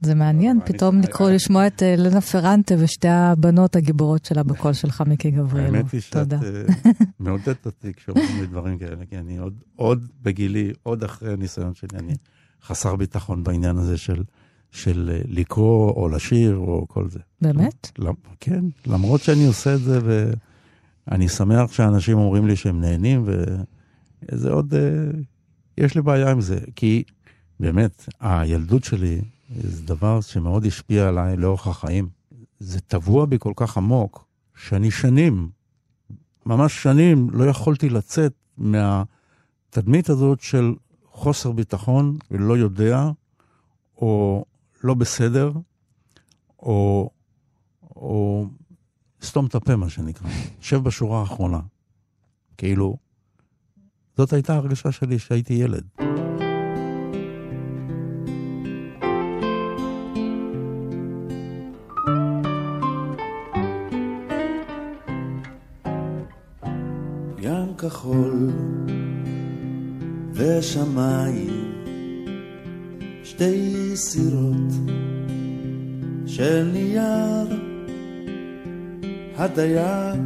[0.00, 5.02] זה מעניין פתאום לקרוא, לשמוע את אה, לנה פרנטה ושתי הבנות הגיבורות שלה בקול שלך,
[5.06, 5.76] מיקי גבריאלו.
[5.76, 6.38] האמת היא שאת אה,
[7.18, 9.38] מעודדת אותי כשאומרים לי דברים כאלה, כי אני
[9.76, 12.14] עוד בגילי, עוד אחרי הניסיון שלי, אני
[12.62, 14.22] חסר ביטחון בעניין הזה של...
[14.72, 17.18] של אה, לקרוא או לשיר או כל זה.
[17.42, 17.90] באמת?
[18.40, 19.98] כן, למרות שאני עושה את זה
[21.06, 24.74] ואני שמח שאנשים אומרים לי שהם נהנים וזה עוד,
[25.78, 27.02] יש לי בעיה עם זה, כי
[27.60, 32.08] באמת, הילדות שלי זה דבר שמאוד השפיע עליי לאורך החיים.
[32.58, 35.50] זה טבוע בי כל כך עמוק, שאני שנים,
[36.46, 43.10] ממש שנים, לא יכולתי לצאת מהתדמית הזאת של חוסר ביטחון ולא יודע,
[43.96, 44.44] או
[44.84, 45.52] לא בסדר,
[46.58, 47.10] או,
[47.82, 48.46] או
[49.22, 50.28] סתום את הפה, מה שנקרא.
[50.60, 51.60] שב בשורה האחרונה.
[52.56, 52.96] כאילו,
[54.16, 56.09] זאת הייתה הרגשה שלי שהייתי ילד.
[67.90, 68.50] כחול
[70.32, 71.74] ושמיים
[73.24, 74.72] שתי סירות
[76.26, 77.60] של נייר.
[79.36, 80.20] הדייג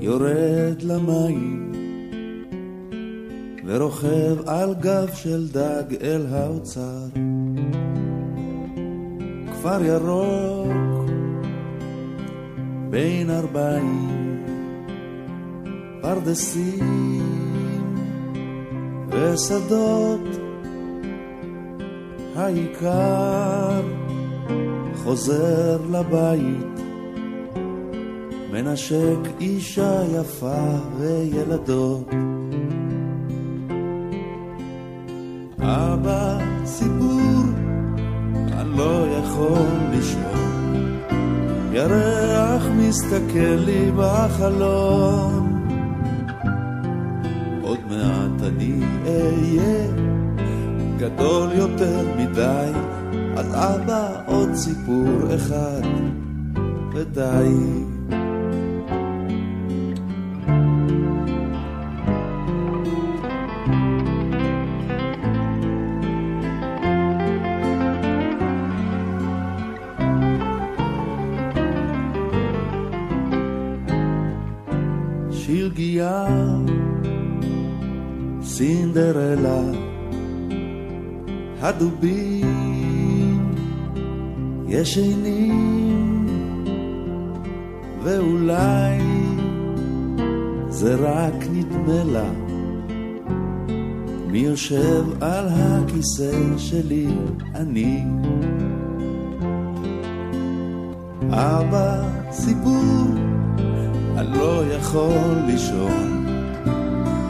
[0.00, 1.72] יורד למים
[3.64, 7.06] ורוכב על גב של דג אל האוצר.
[9.52, 11.10] כפר ירוק
[12.90, 14.16] בין ארבעים
[16.06, 17.22] פרדסים
[19.08, 20.20] ושדות,
[22.36, 23.82] העיקר
[25.04, 26.80] חוזר לבית,
[28.52, 32.10] מנשק אישה יפה וילדות.
[35.58, 37.44] אבא, סיפור,
[38.52, 41.00] אני לא יכול לישון,
[41.72, 45.55] ירח מסתכל לי בחלום.
[49.06, 49.86] אהיה
[50.98, 52.70] גדול יותר מדי,
[53.36, 55.82] אז אבא עוד סיפור אחד
[56.94, 57.95] ודי.
[81.66, 83.54] הדובים
[84.68, 86.26] ישנים,
[88.02, 88.98] ואולי
[90.68, 92.30] זה רק נדמה לה,
[94.26, 97.08] מי יושב על הכיסא שלי,
[97.54, 98.04] אני.
[101.30, 103.06] אבא, סיפור,
[104.16, 106.26] אני לא יכול לישון.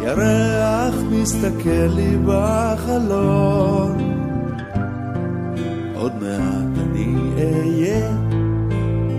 [0.02, 4.05] ירח מסתכל לי בחלון
[5.96, 8.16] עוד מעט אני אהיה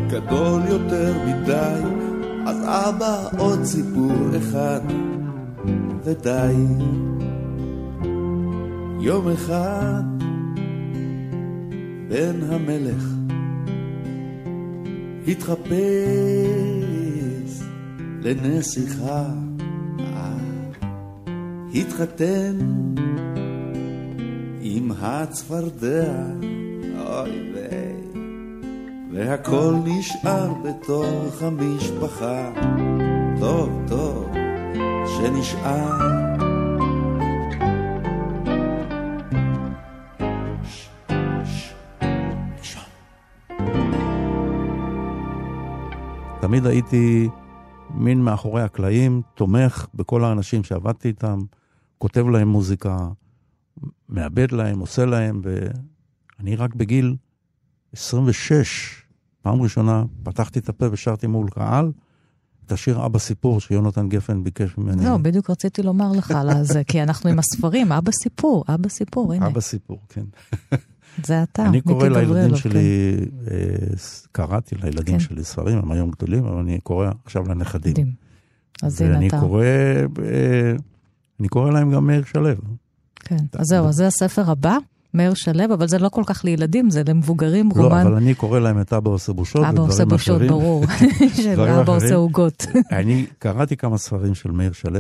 [0.10, 1.82] גדול יותר מדי,
[2.46, 4.82] אז אבא עוד סיפור אחד,
[6.04, 6.56] ודי.
[9.00, 10.04] יום אחד
[12.08, 13.04] בן המלך
[15.28, 15.68] התחפש
[18.22, 19.26] לנסיכה,
[21.74, 22.58] התחתן
[24.62, 26.13] עם הצפרדע,
[27.17, 27.95] אוי ויי,
[29.13, 32.53] והכל נשאר בתוך המשפחה,
[33.39, 34.32] טוב טוב
[35.08, 35.97] שנשאר.
[46.41, 47.30] תמיד הייתי
[47.89, 51.39] מין מאחורי הקלעים, תומך בכל האנשים שעבדתי איתם,
[51.97, 52.97] כותב להם מוזיקה,
[54.10, 55.41] מאבד להם, עושה להם,
[56.39, 57.15] ואני רק בגיל
[57.93, 59.04] 26,
[59.41, 61.91] פעם ראשונה, פתחתי את הפה ושרתי מול קהל,
[62.65, 65.02] את השיר אבא סיפור שיונתן גפן ביקש ממני.
[65.02, 69.34] זהו, בדיוק רציתי לומר לך על זה, כי אנחנו עם הספרים, אבא סיפור, אבא סיפור,
[69.34, 69.47] הנה.
[69.47, 70.26] אבא סיפור, כן.
[71.26, 73.17] זה אתה, אני קורא לילדים שלי,
[73.52, 73.58] אה,
[74.32, 75.19] קראתי לילדים כן.
[75.19, 78.12] שלי ספרים, הם היום גדולים, אבל אני קורא עכשיו לנכדים.
[78.84, 79.39] אז הנה ואני אתה.
[79.39, 80.76] קורא, אה,
[81.39, 82.50] אני קורא להם גם מאיר שלו.
[83.15, 84.78] כן, אז זהו, אז זה הספר הבא,
[85.13, 88.02] מאיר שלו, אבל זה לא כל כך לילדים, זה למבוגרים, לא, רומן.
[88.08, 90.41] אבל אני קורא להם את אבא עושה בושות אבא עושה בושות.
[90.41, 90.86] ברור.
[91.36, 92.04] של דברים אבא אחרים.
[92.04, 92.65] עושה עוגות.
[93.00, 95.00] אני קראתי כמה ספרים של מאיר שלו,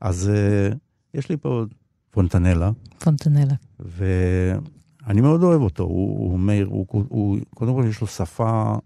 [0.00, 0.74] אז uh,
[1.14, 1.64] יש לי פה
[2.10, 3.54] פונטנלה, פונטנלה.
[3.80, 5.82] ואני מאוד אוהב אותו.
[5.82, 8.76] הוא, הוא מאיר, הוא, הוא, הוא, קודם כל יש לו שפה,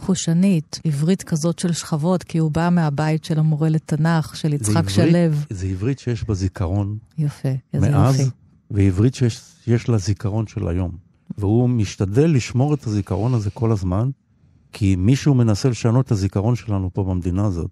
[0.00, 5.18] חושנית, עברית כזאת של שכבות, כי הוא בא מהבית של המורה לתנ"ך, של יצחק שלו.
[5.50, 8.30] זה עברית שיש בה זיכרון יפה, איזה מאז, יופי.
[8.70, 10.96] ועברית שיש שיש לה זיכרון של היום.
[11.38, 14.10] והוא משתדל לשמור את הזיכרון הזה כל הזמן,
[14.72, 17.70] כי מישהו מנסה לשנות את הזיכרון שלנו פה במדינה הזאת.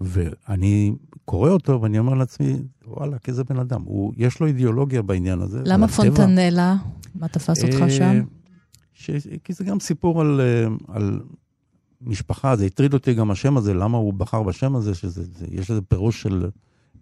[0.00, 0.92] ואני
[1.24, 2.56] קורא אותו ואני אומר לעצמי,
[2.86, 3.82] וואלה, איזה בן אדם.
[3.82, 5.62] הוא, יש לו אידיאולוגיה בעניין הזה.
[5.64, 5.88] למה.
[5.88, 6.76] פונטנלה?
[7.14, 8.22] מה תפס אותך אה, שם?
[8.92, 9.10] ש...
[9.44, 11.20] כי זה גם סיפור על, אה, על
[12.00, 15.70] משפחה, זה הטריד אותי גם השם הזה, למה הוא בחר בשם הזה, שזה, זה, יש
[15.70, 16.48] לזה פירוש של,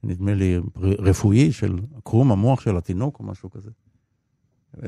[0.07, 3.71] נדמה לי, רפואי, של קרום המוח של התינוק או משהו כזה.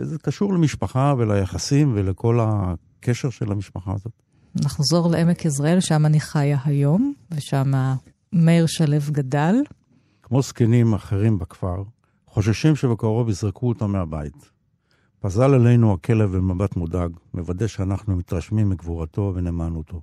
[0.01, 4.23] זה קשור למשפחה וליחסים ולכל הקשר של המשפחה הזאת.
[4.65, 7.73] נחזור לעמק יזרעאל, שם אני חיה היום, ושם
[8.33, 9.55] מאיר שלו גדל.
[10.23, 11.83] כמו זקנים אחרים בכפר,
[12.27, 14.51] חוששים שבקרוב יזרקו אותם מהבית.
[15.21, 20.03] פזל עלינו הכלב במבט מודאג, מוודא שאנחנו מתרשמים מגבורתו ונאמנותו.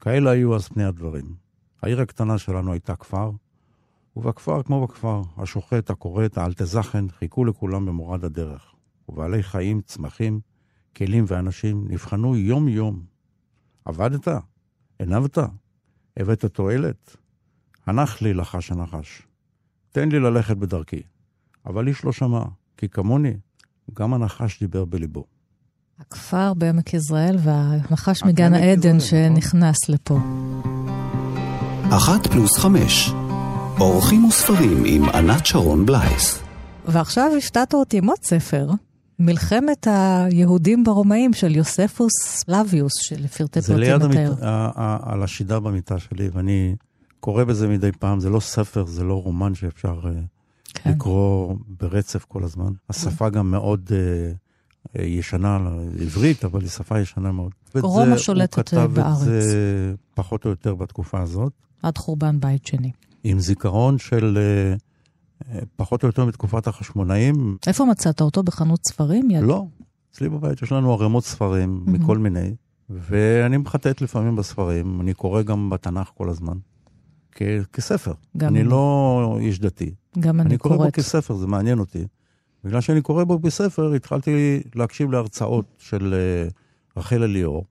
[0.00, 1.34] כאלה היו אז פני הדברים.
[1.82, 3.30] העיר הקטנה שלנו הייתה כפר,
[4.16, 8.74] ובכפר כמו בכפר, השוחט, הכורת, האלטזכן, חיכו לכולם במורד הדרך.
[9.08, 10.40] ובעלי חיים, צמחים,
[10.96, 13.02] כלים ואנשים נבחנו יום-יום.
[13.84, 14.28] עבדת?
[15.00, 15.38] הנבת?
[16.16, 17.16] הבאת תועלת?
[17.86, 19.22] הנח לי לחש הנחש.
[19.92, 21.02] תן לי ללכת בדרכי.
[21.66, 22.44] אבל איש לא שמע,
[22.76, 23.34] כי כמוני,
[23.94, 25.24] גם הנחש דיבר בליבו.
[25.98, 29.00] הכפר בעמק יזרעאל והנחש מגן העדן נכון.
[29.00, 30.18] שנכנס לפה.
[31.90, 33.10] אחת פלוס חמש.
[33.80, 36.42] אורחים וספרים עם ענת שרון בלייס.
[36.86, 38.68] ועכשיו הפתעת אותי עם עוד ספר,
[39.18, 42.12] מלחמת היהודים ברומאים של יוספוס
[42.48, 44.26] לביוס, שלפרטי זה פרטים ליד מתאר.
[44.26, 44.42] המיט...
[44.42, 46.74] ה- ה- על השידה במיטה שלי, ואני
[47.20, 48.20] קורא בזה מדי פעם.
[48.20, 50.10] זה לא ספר, זה לא רומן שאפשר אה,
[50.74, 50.90] כן.
[50.90, 52.72] לקרוא ברצף כל הזמן.
[52.90, 53.90] השפה גם מאוד
[54.98, 55.58] אה, ישנה,
[56.00, 57.52] עברית, אבל היא שפה ישנה מאוד.
[57.74, 59.18] רומא זה- שולטת, הוא כתב את בארץ.
[59.18, 59.42] זה
[60.14, 61.52] פחות או יותר בתקופה הזאת.
[61.82, 62.90] עד חורבן בית שני.
[63.24, 64.74] עם זיכרון של אה,
[65.76, 67.56] פחות או יותר מתקופת החשמונאים.
[67.66, 68.42] איפה מצאת אותו?
[68.42, 69.30] בחנות ספרים?
[69.30, 69.42] יד...
[69.42, 69.64] לא,
[70.12, 71.92] אצלי בבית יש לנו ערימות ספרים מהמם.
[72.04, 72.54] מכל מיני,
[72.90, 76.56] ואני מחטט לפעמים בספרים, אני קורא גם בתנ"ך כל הזמן,
[77.32, 78.12] כ- כספר.
[78.36, 78.68] גם אני אני.
[78.68, 80.94] לא איש דתי, גם אני אני קורא בו קוראת.
[80.94, 82.04] כספר, זה מעניין אותי.
[82.64, 86.48] בגלל שאני קורא בו כספר, התחלתי להקשיב להרצאות של אה,
[86.96, 87.64] רחל אליאור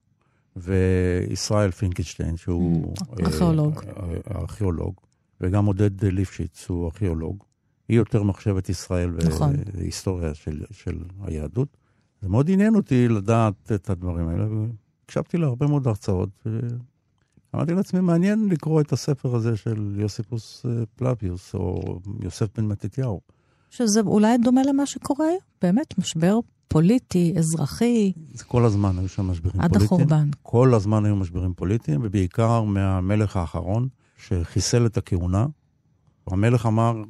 [0.56, 2.94] וישראל פינקלשטיין, שהוא...
[3.22, 3.80] ארכיאולוג.
[3.86, 4.94] אה, ארכיאולוג,
[5.40, 7.44] וגם עודד ליפשיץ, הוא ארכיאולוג.
[7.88, 9.52] היא יותר מחשבת ישראל נכון.
[9.74, 11.76] והיסטוריה של, של היהדות.
[12.22, 16.46] זה מאוד עניין אותי לדעת את הדברים האלה, והקשבתי להרבה מאוד הרצאות,
[17.54, 23.20] ואמרתי לעצמי, מעניין לקרוא את הספר הזה של יוסיפוס אה, פלביוס, או יוסף בן מתתיהו.
[23.70, 25.28] שזה אולי דומה למה שקורה.
[25.62, 30.00] באמת, משבר פוליטי, אזרחי, זה כל הזמן היו שם משברים עד פוליטיים.
[30.00, 30.28] החורבן.
[30.42, 33.88] כל הזמן היו משברים פוליטיים, ובעיקר מהמלך האחרון,
[34.20, 35.46] שחיסל את הכהונה.
[36.26, 37.02] המלך אמר,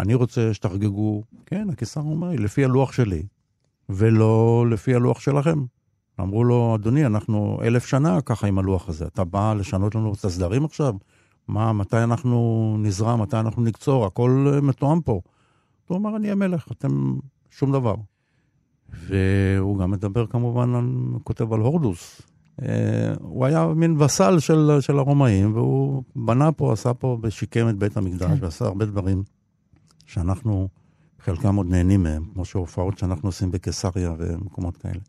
[0.00, 3.22] אני רוצה שתחגגו, כן, הקיסר אומר, לפי הלוח שלי,
[3.88, 5.64] ולא לפי הלוח שלכם.
[6.20, 9.06] אמרו לו, אדוני, אנחנו אלף שנה ככה עם הלוח הזה.
[9.06, 10.94] אתה בא לשנות לנו את הסדרים עכשיו?
[11.48, 15.20] מה, מתי אנחנו נזרע, מתי אנחנו נקצור, הכל אה, מתואם פה.
[15.86, 17.14] הוא אמר, אני המלך, אתם
[17.50, 17.94] שום דבר.
[18.88, 20.72] והוא גם מדבר כמובן,
[21.24, 22.22] כותב על הורדוס.
[22.62, 27.78] אה, הוא היה מין וסל של, של הרומאים, והוא בנה פה, עשה פה, ושיקם את
[27.78, 28.44] בית המקדש, כן.
[28.44, 29.22] ועשה הרבה דברים
[30.06, 30.68] שאנחנו,
[31.20, 35.00] חלקם עוד נהנים מהם, כמו שהופעות שאנחנו עושים בקיסריה ומקומות כאלה.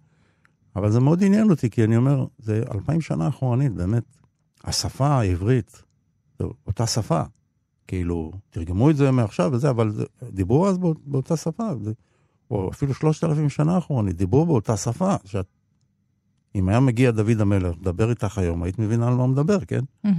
[0.76, 4.04] אבל זה מאוד עניין אותי, כי אני אומר, זה אלפיים שנה אחורנית, באמת.
[4.64, 5.84] השפה העברית,
[6.40, 7.22] זו אותה שפה.
[7.88, 11.70] כאילו, תרגמו את זה מעכשיו וזה, אבל זה, דיברו אז באות, באותה שפה.
[11.82, 11.92] זה,
[12.52, 15.16] או אפילו שלושת אלפים שנה אחורנית, דיברו באותה שפה.
[15.26, 15.46] שאת,
[16.58, 19.80] אם היה מגיע דוד המלך, מדבר איתך היום, היית מבינה על מה הוא מדבר, כן?
[20.06, 20.10] Mm-hmm.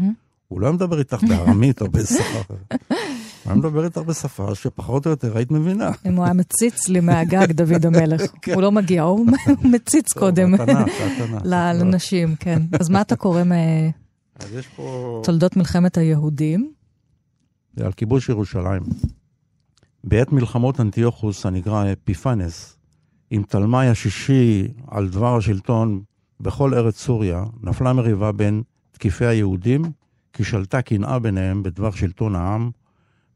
[0.49, 2.75] הוא לא היה מדבר איתך בארמית או בשפה אחרת.
[2.91, 2.99] הוא
[3.47, 5.91] היה מדבר איתך בשפה שפחות או יותר היית מבינה.
[6.07, 8.23] אם הוא היה מציץ לי מהגג, דוד המלך.
[8.43, 8.55] כן.
[8.55, 9.27] הוא לא מגיע, הוא
[9.73, 10.55] מציץ קודם.
[11.45, 12.63] לנשים, כן.
[12.81, 13.43] אז מה אתה קורא
[15.19, 16.73] מתולדות מלחמת היהודים?
[17.77, 18.83] זה על כיבוש ירושלים.
[20.05, 22.77] בעת מלחמות אנטיוכוס הנקרא אפיפנס,
[23.31, 26.03] עם תלמי השישי על דבר השלטון
[26.41, 29.83] בכל ארץ סוריה, נפלה מריבה בין תקיפי היהודים,
[30.33, 32.71] כי שלטה קנאה ביניהם בדבר שלטון העם,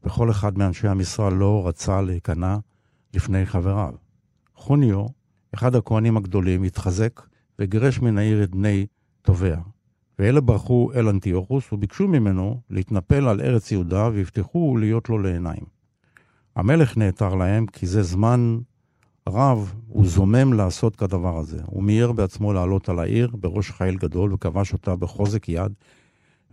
[0.03, 2.57] וכל אחד מאנשי המשרה לא רצה להיכנע
[3.13, 3.93] לפני חבריו.
[4.55, 5.05] חוניו,
[5.53, 7.21] אחד הכהנים הגדולים, התחזק
[7.59, 8.85] וגירש מן העיר את בני
[9.21, 9.57] תובע.
[10.19, 15.63] ואלה ברחו אל אנטיוכוס וביקשו ממנו להתנפל על ארץ יהודה והבטיחו להיות לו לעיניים.
[16.55, 18.59] המלך נעתר להם כי זה זמן
[19.29, 21.61] רב הוא זומם לעשות כדבר הזה.
[21.65, 25.73] הוא מיהר בעצמו לעלות על העיר בראש חיל גדול וכבש אותה בחוזק יד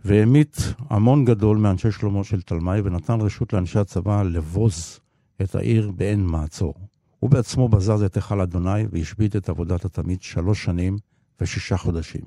[0.05, 4.99] והמית המון גדול מאנשי שלמה של תלמי ונתן רשות לאנשי הצבא לבוז
[5.41, 6.73] את העיר באין מעצור.
[7.19, 10.97] הוא בעצמו בזז את היכל אדוני והשבית את עבודת התמיד שלוש שנים
[11.41, 12.21] ושישה חודשים.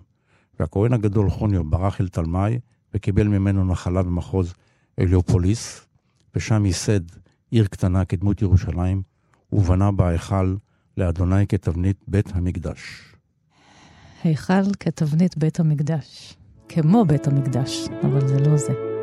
[0.61, 2.59] והכהן הגדול חוניו ברח אל תלמי
[2.94, 4.54] וקיבל ממנו נחלה במחוז
[4.98, 5.87] אליופוליס,
[6.35, 7.00] ושם ייסד
[7.50, 9.02] עיר קטנה כדמות ירושלים,
[9.54, 10.56] ובנה בה היכל
[10.96, 12.80] לאדוני כתבנית בית המקדש.
[14.24, 16.36] היכל כתבנית בית המקדש.
[16.68, 18.93] כמו בית המקדש, אבל זה לא זה.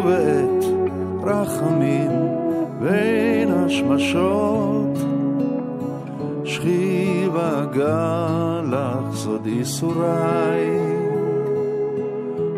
[0.00, 0.64] ובעת
[1.22, 2.10] רחמים
[2.80, 4.98] בין השמשות.
[6.44, 10.70] שכיבה גלח סוד ייסוריי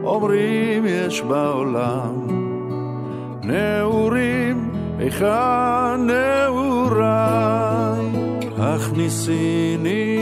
[0.05, 2.27] אומרים יש בעולם
[3.43, 7.53] נעורים היכן נעוריי?
[8.59, 10.19] הכניסיני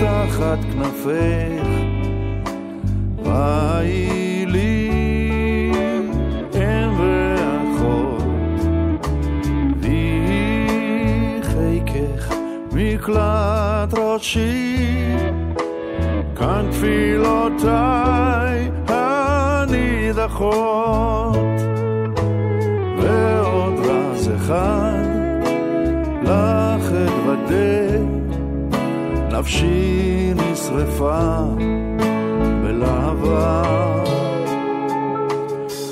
[0.00, 1.64] תחת כנפך
[13.04, 14.76] מקלט ראשי,
[16.36, 20.46] כאן תפילותיי הנידחות,
[22.98, 25.04] ועוד רז אחד
[26.22, 27.98] לך אתוודה,
[29.30, 31.38] נפשי נשרפה
[32.62, 33.62] בלהבה.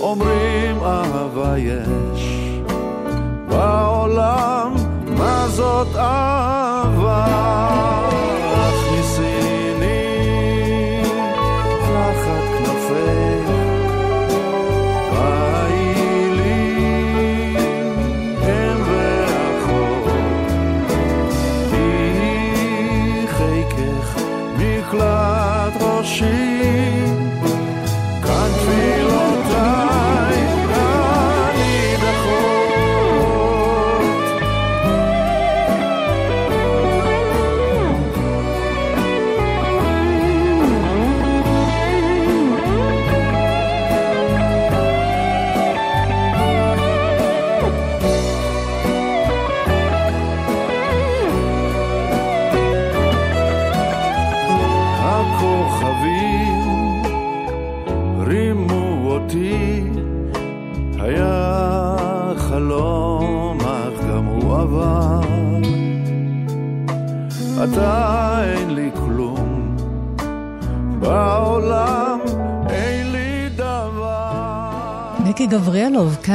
[0.00, 2.58] אומרים אהבה יש
[3.48, 4.74] בעולם,
[5.18, 6.61] מה זאת אהבה?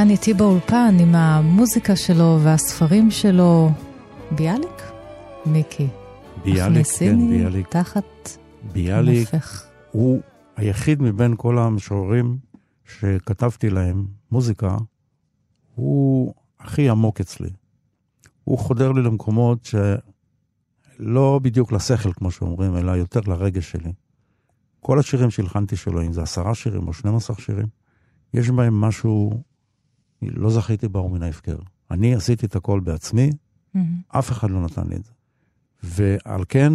[0.08, 3.72] כאן איתי באולפן עם המוזיקה שלו והספרים שלו.
[4.32, 4.82] ביאליק?
[5.46, 5.88] מיקי.
[6.44, 7.68] ביאליק, כן, ביאליק.
[7.68, 8.30] תחת
[8.74, 9.66] ביאליק נפח.
[9.92, 10.22] הוא
[10.56, 12.38] היחיד מבין כל המשוררים
[12.86, 14.78] שכתבתי להם מוזיקה,
[15.76, 17.50] הוא הכי עמוק אצלי.
[18.44, 19.70] הוא חודר לי למקומות
[21.00, 23.92] שלא בדיוק לשכל, כמו שאומרים, אלא יותר לרגש שלי.
[24.80, 27.68] כל השירים שהלחנתי שלו, אם זה עשרה שירים או 12 שירים,
[28.34, 29.44] יש בהם משהו,
[30.22, 31.58] לא זכיתי באור מן ההפקר.
[31.92, 33.80] אני עשיתי את הכל בעצמי, mm-hmm.
[34.08, 35.12] אף אחד לא נתן לי את זה.
[35.84, 36.74] ועל כן,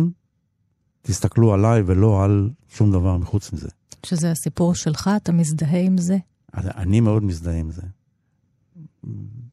[1.03, 3.69] תסתכלו עליי ולא על שום דבר מחוץ מזה.
[4.07, 6.17] שזה הסיפור שלך, אתה מזדהה עם זה?
[6.55, 7.83] אני מאוד מזדהה עם זה.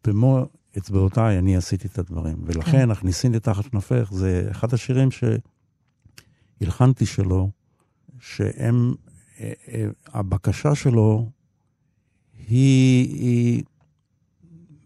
[0.03, 0.45] במו
[0.77, 2.91] אצבעותיי אני עשיתי את הדברים, ולכן כן.
[2.91, 5.09] הכניסים לתחת נופך זה אחד השירים
[6.61, 7.49] שהלחנתי שלו,
[8.19, 8.93] שהם,
[9.39, 11.29] אה, אה, הבקשה שלו
[12.47, 13.63] היא, היא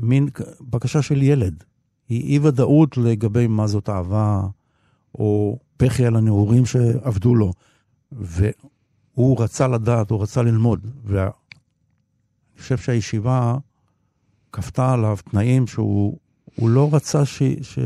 [0.03, 0.29] מין
[0.61, 1.63] בקשה של ילד.
[2.09, 4.47] היא אי ודאות לגבי מה זאת אהבה,
[5.15, 7.53] או בכי על הנעורים שעבדו לו.
[8.11, 10.87] והוא רצה לדעת, הוא רצה ללמוד.
[11.03, 11.29] ואני
[12.59, 13.57] חושב שהישיבה
[14.51, 16.17] כפתה עליו תנאים שהוא
[16.61, 17.79] לא רצה ש, ש,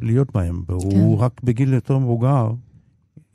[0.00, 0.62] להיות בהם.
[0.66, 0.72] כן.
[0.72, 2.50] והוא רק בגיל יותר מבוגר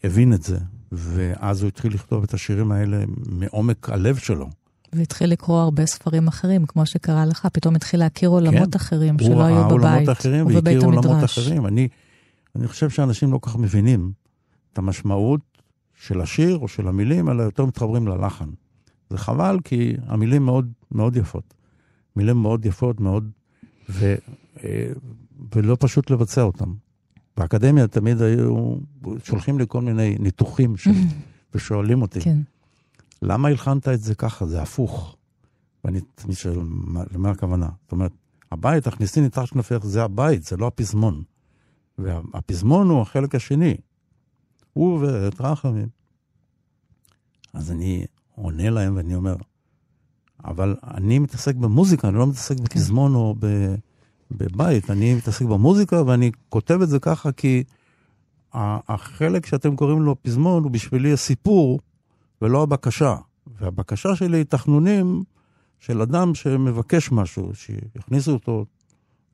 [0.03, 0.59] הבין את זה.
[0.91, 4.49] ואז הוא התחיל לכתוב את השירים האלה מעומק הלב שלו.
[4.93, 9.43] והתחיל לקרוא הרבה ספרים אחרים, כמו שקרה לך, פתאום התחיל להכיר עולמות כן, אחרים שלא
[9.43, 11.05] היו בבית עולמות אחרים ובבית המדרש.
[11.05, 11.65] עולמות אחרים.
[11.67, 11.87] אני,
[12.55, 14.11] אני חושב שאנשים לא כל כך מבינים
[14.73, 15.41] את המשמעות
[15.95, 18.49] של השיר או של המילים, אלא יותר מתחברים ללחן.
[19.09, 21.53] זה חבל, כי המילים מאוד, מאוד יפות.
[22.15, 23.29] מילים מאוד יפות, מאוד,
[23.89, 24.15] ו,
[24.63, 24.89] אה,
[25.55, 26.73] ולא פשוט לבצע אותם.
[27.37, 28.75] באקדמיה תמיד היו,
[29.23, 30.91] שולחים לי כל מיני ניתוחים של,
[31.53, 32.37] ושואלים אותי, כן.
[33.21, 34.45] למה הלחנת את זה ככה?
[34.45, 35.15] זה הפוך.
[35.83, 36.59] ואני תמיד שואל,
[37.11, 37.69] למה הכוונה?
[37.83, 38.11] זאת אומרת,
[38.51, 41.23] הבית, הכניסי תחת כנפיך, זה הבית, זה לא הפזמון.
[41.97, 43.77] והפזמון הוא החלק השני.
[44.73, 45.87] הוא ואת רחמים.
[47.53, 48.05] אז אני
[48.35, 49.35] עונה להם ואני אומר,
[50.45, 53.35] אבל אני מתעסק במוזיקה, אני לא מתעסק בפזמון או
[54.31, 57.63] בבית, אני מתעסק במוזיקה ואני כותב את זה ככה כי
[58.53, 61.79] החלק שאתם קוראים לו פזמון הוא בשבילי הסיפור
[62.41, 63.15] ולא הבקשה.
[63.59, 65.23] והבקשה שלי היא תחנונים
[65.79, 68.65] של אדם שמבקש משהו, שיכניסו אותו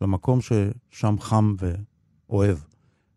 [0.01, 1.55] למקום ששם חם
[2.29, 2.57] ואוהב.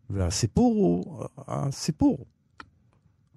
[0.09, 2.25] והסיפור הוא הסיפור.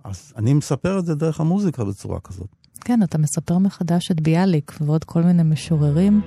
[0.04, 2.48] אז אני מספר את זה דרך המוזיקה בצורה כזאת.
[2.80, 6.20] כן, אתה מספר מחדש את ביאליק ועוד כל מיני משוררים.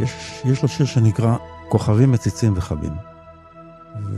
[0.00, 1.36] יש, יש לו שיר שנקרא
[1.68, 2.92] כוכבים מציצים וחבים.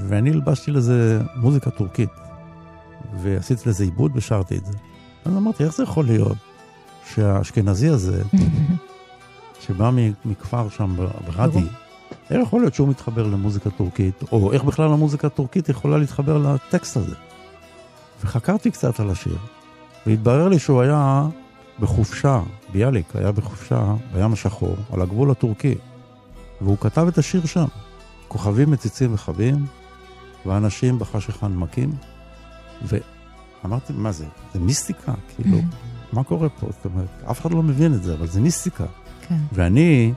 [0.08, 2.10] ואני הלבשתי לזה מוזיקה טורקית.
[3.22, 4.72] ועשיתי לזה עיבוד ושרתי את זה.
[5.24, 6.36] אז אמרתי, איך זה יכול להיות
[7.14, 8.22] שהאשכנזי הזה,
[9.66, 9.90] שבא
[10.24, 10.96] מכפר שם
[11.26, 11.66] ברדי,
[12.30, 16.96] איך יכול להיות שהוא מתחבר למוזיקה טורקית, או איך בכלל המוזיקה הטורקית יכולה להתחבר לטקסט
[16.96, 17.14] הזה?
[18.24, 19.38] וחקרתי קצת על השיר,
[20.06, 21.26] והתברר לי שהוא היה
[21.80, 22.40] בחופשה,
[22.72, 25.74] ביאליק היה בחופשה בים השחור, על הגבול הטורקי,
[26.60, 27.66] והוא כתב את השיר שם.
[28.28, 29.66] כוכבים מציצים וחבים,
[30.46, 31.90] ואנשים בחשך הנמקים,
[32.84, 34.26] ואמרתי, מה זה?
[34.54, 35.58] זה מיסטיקה, כאילו,
[36.12, 36.66] מה קורה פה?
[36.70, 38.84] זאת אומרת, אף אחד לא מבין את זה, אבל זה מיסטיקה.
[39.28, 39.36] כן.
[39.52, 40.12] ואני,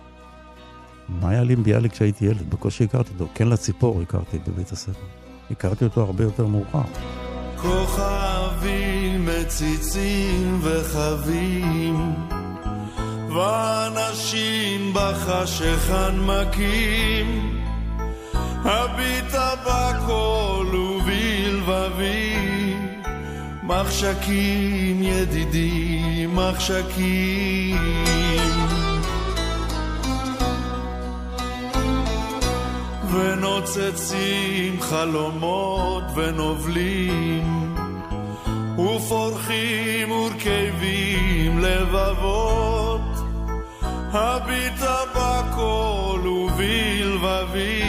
[1.10, 2.50] מה היה לי עם ביאליק כשהייתי ילד?
[2.50, 3.28] בקושי הכרתי אותו.
[3.34, 5.06] כן לציפור הכרתי בבית הספר.
[5.52, 6.82] הכרתי אותו הרבה יותר מאוחר.
[7.62, 12.14] כוכבים מציצים וחבים
[13.36, 17.62] ואנשים בחשכן מכים
[18.66, 22.27] הביטה בקול ובלבבי
[23.68, 27.78] מחשקים ידידי מחשקים.
[33.12, 37.76] ונוצצים חלומות ונובלים
[38.74, 43.02] ופורחים ורקבים לבבות.
[44.12, 47.82] הביטה בקול ובלבבי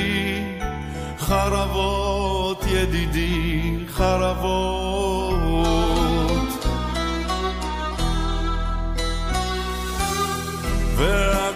[1.18, 5.28] חרבות ידידי חרבות
[10.99, 11.47] והכל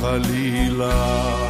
[0.00, 1.45] חלילה.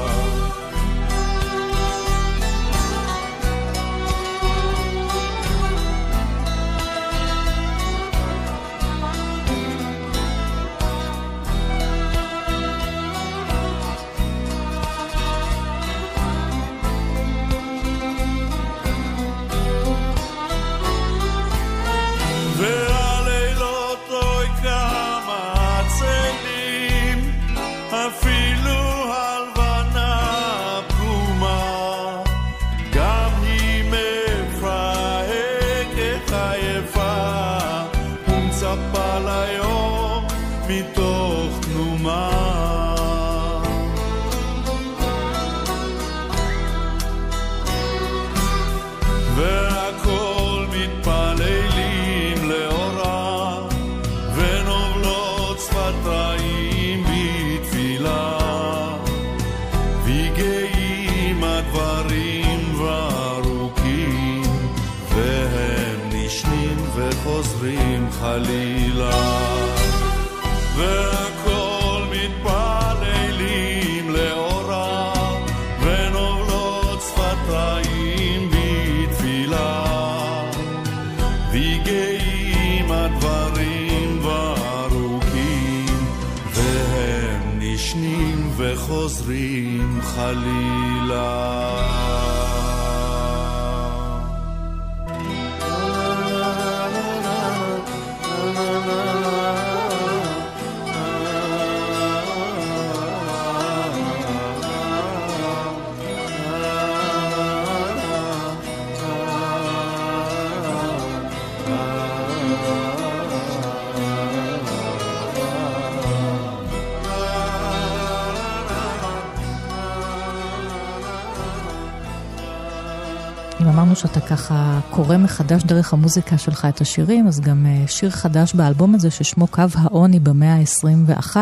[124.30, 129.10] ככה קורא מחדש דרך המוזיקה שלך את השירים, אז גם אה, שיר חדש באלבום הזה
[129.10, 131.36] ששמו קו העוני במאה ה-21.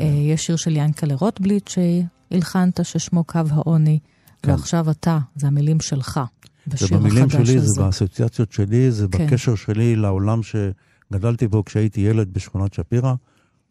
[0.00, 3.98] אה, יש שיר של ינקלה רוטבליט שהלחנת ששמו קו העוני,
[4.42, 4.50] כן.
[4.50, 6.20] ועכשיו אתה, זה המילים שלך,
[6.66, 7.66] זה במילים שלי, הזה.
[7.66, 9.26] זה באסוציאציות שלי, זה כן.
[9.26, 13.14] בקשר שלי לעולם שגדלתי בו כשהייתי ילד בשכונת שפירא.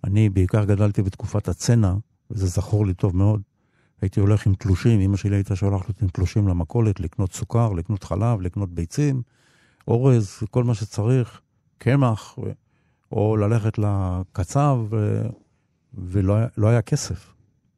[0.04, 1.94] אני בעיקר גדלתי בתקופת הצנע,
[2.32, 3.42] וזה זכור לי טוב מאוד.
[4.04, 8.04] הייתי הולך עם תלושים, אמא שלי הייתה שולחת אותי עם תלושים למכולת, לקנות סוכר, לקנות
[8.04, 9.22] חלב, לקנות ביצים,
[9.88, 11.42] אורז, כל מה שצריך,
[11.78, 12.38] קמח,
[13.12, 14.80] או ללכת לקצב.
[15.94, 17.34] ולא לא היה כסף.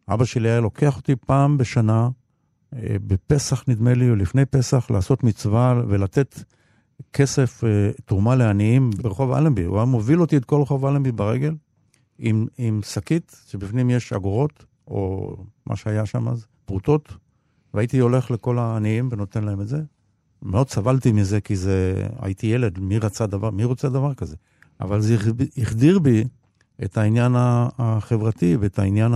[0.09, 2.09] אבא שלי היה לוקח אותי פעם בשנה,
[2.76, 6.43] אה, בפסח נדמה לי, או לפני פסח, לעשות מצווה ולתת
[7.13, 9.63] כסף, אה, תרומה לעניים ברחוב אלנבי.
[9.63, 11.55] הוא היה מוביל אותי את כל רחוב אלנבי ברגל,
[12.19, 17.13] עם, עם שקית שבפנים יש אגורות, או מה שהיה שם אז, פרוטות,
[17.73, 19.81] והייתי הולך לכל העניים ונותן להם את זה.
[20.41, 24.36] מאוד סבלתי מזה, כי זה, הייתי ילד, מי רצה דבר, מי רוצה דבר כזה?
[24.81, 25.17] אבל זה
[25.57, 26.23] החדיר בי
[26.83, 27.36] את העניין
[27.77, 29.11] החברתי ואת העניין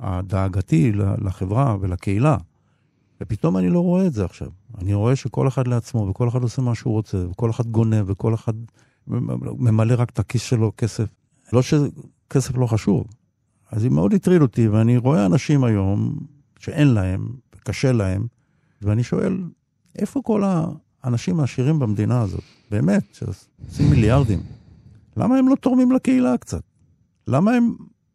[0.00, 2.36] הדאגתי לחברה ולקהילה.
[3.20, 4.48] ופתאום אני לא רואה את זה עכשיו.
[4.78, 8.34] אני רואה שכל אחד לעצמו, וכל אחד עושה מה שהוא רוצה, וכל אחד גונב, וכל
[8.34, 8.52] אחד
[9.06, 11.08] ממלא רק את הכיס שלו כסף.
[11.52, 13.04] לא שכסף לא חשוב.
[13.74, 16.18] אז זה מאוד הטריד אותי, ואני רואה אנשים היום
[16.58, 17.28] שאין להם,
[17.64, 18.26] קשה להם,
[18.82, 19.38] ואני שואל,
[19.98, 20.42] איפה כל
[21.02, 22.42] האנשים העשירים במדינה הזאת?
[22.70, 24.40] באמת, שעושים מיליארדים.
[25.16, 26.62] למה הם לא תורמים לקהילה קצת?
[27.28, 27.74] למה הם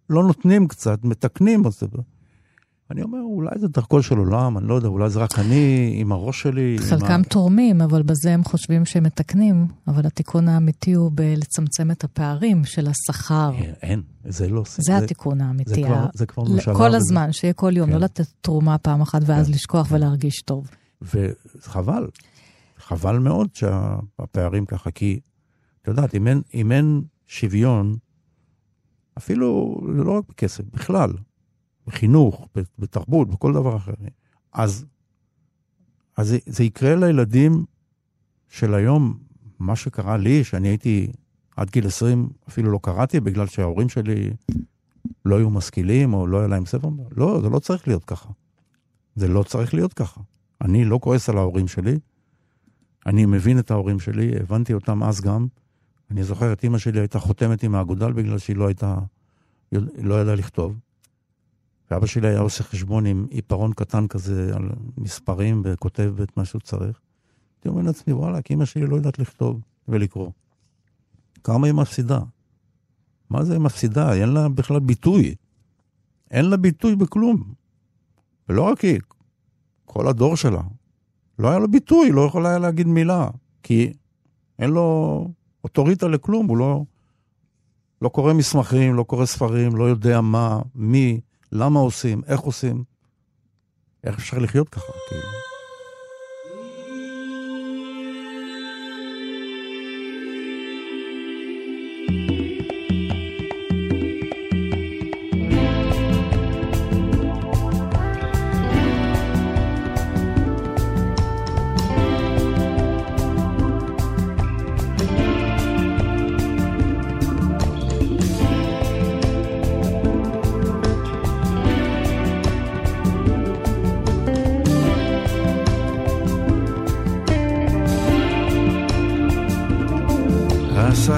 [0.09, 1.65] לא נותנים קצת, מתקנים?
[1.67, 1.83] אז...
[2.91, 6.11] אני אומר, אולי זה דרכו של עולם, אני לא יודע, אולי זה רק אני, עם
[6.11, 6.75] הראש שלי.
[6.79, 7.29] חלקם ה...
[7.29, 12.87] תורמים, אבל בזה הם חושבים שהם מתקנים, אבל התיקון האמיתי הוא בלצמצם את הפערים של
[12.87, 13.51] השכר.
[13.55, 14.63] אין, אין, זה לא...
[14.77, 15.69] זה התיקון האמיתי.
[15.69, 16.75] זה כבר, זה כבר ממשלה.
[16.75, 17.95] כל וזה- הזמן, שיהיה כל יום, כן.
[17.95, 19.53] לא לתת תרומה פעם אחת ואז כן.
[19.53, 20.69] לשכוח ולהרגיש טוב.
[21.01, 22.07] וחבל,
[22.77, 25.19] חבל מאוד שהפערים ככה, כי,
[25.81, 27.95] את יודעת, אם אין, אם אין שוויון,
[29.17, 31.13] אפילו לא רק בכסף, בכלל,
[31.89, 32.47] בחינוך,
[32.79, 33.93] בתרבות, בכל דבר אחר,
[34.53, 34.85] אז,
[36.17, 37.65] אז זה, זה יקרה לילדים
[38.47, 39.17] של היום,
[39.59, 41.11] מה שקרה לי, שאני הייתי
[41.55, 44.29] עד גיל 20, אפילו לא קראתי, בגלל שההורים שלי
[45.25, 48.29] לא היו משכילים, או לא היה להם ספר, לא, זה לא צריך להיות ככה.
[49.15, 50.21] זה לא צריך להיות ככה.
[50.61, 51.99] אני לא כועס על ההורים שלי,
[53.05, 55.47] אני מבין את ההורים שלי, הבנתי אותם אז גם.
[56.11, 58.95] אני זוכר את אימא שלי הייתה חותמת עם האגודל בגלל שהיא לא הייתה,
[59.97, 60.75] לא ידעה לכתוב.
[61.91, 66.61] ואבא שלי היה עושה חשבון עם עיפרון קטן כזה על מספרים וכותב את מה שהוא
[66.61, 66.99] צריך.
[67.57, 70.31] הייתי אומר לעצמי, וואלה, כי אמא שלי לא יודעת לכתוב ולקרוא.
[71.43, 72.19] כמה היא מפסידה?
[73.29, 74.13] מה זה היא מפסידה?
[74.13, 75.35] אין לה בכלל ביטוי.
[76.31, 77.53] אין לה ביטוי בכלום.
[78.49, 78.99] ולא רק היא,
[79.85, 80.61] כל הדור שלה.
[81.39, 83.29] לא היה לו ביטוי, לא יכול היה להגיד מילה,
[83.63, 83.93] כי
[84.59, 85.27] אין לו
[85.63, 86.83] אוטוריטה לכלום, הוא לא,
[88.01, 91.19] לא קורא מסמכים, לא קורא ספרים, לא יודע מה, מי,
[91.51, 92.83] למה עושים, איך עושים.
[94.03, 95.27] איך אפשר לחיות ככה, כאילו?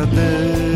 [0.01, 0.70] vardır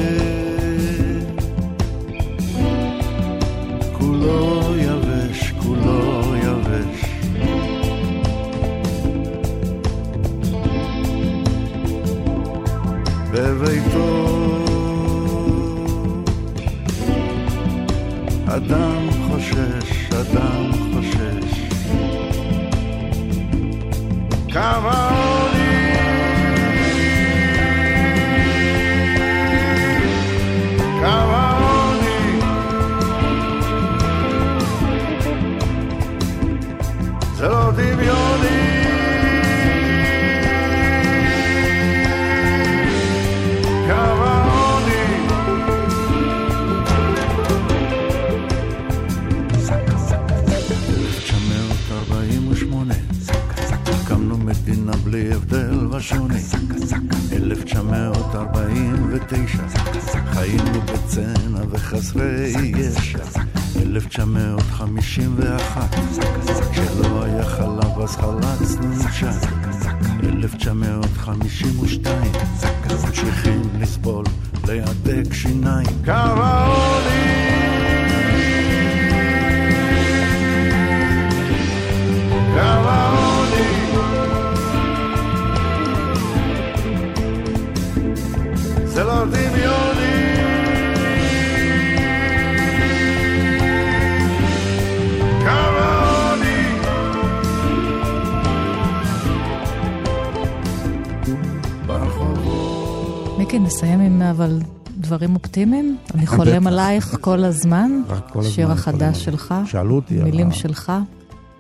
[103.66, 104.60] נסיים עם אבל
[104.98, 105.98] דברים אופטימיים?
[106.16, 107.92] אני חולם עלייך כל הזמן.
[108.08, 108.52] רק כל הזמן.
[108.52, 109.56] שיר החדש שלך.
[109.66, 110.24] שאלו אותי על...
[110.24, 110.92] מילים שלך.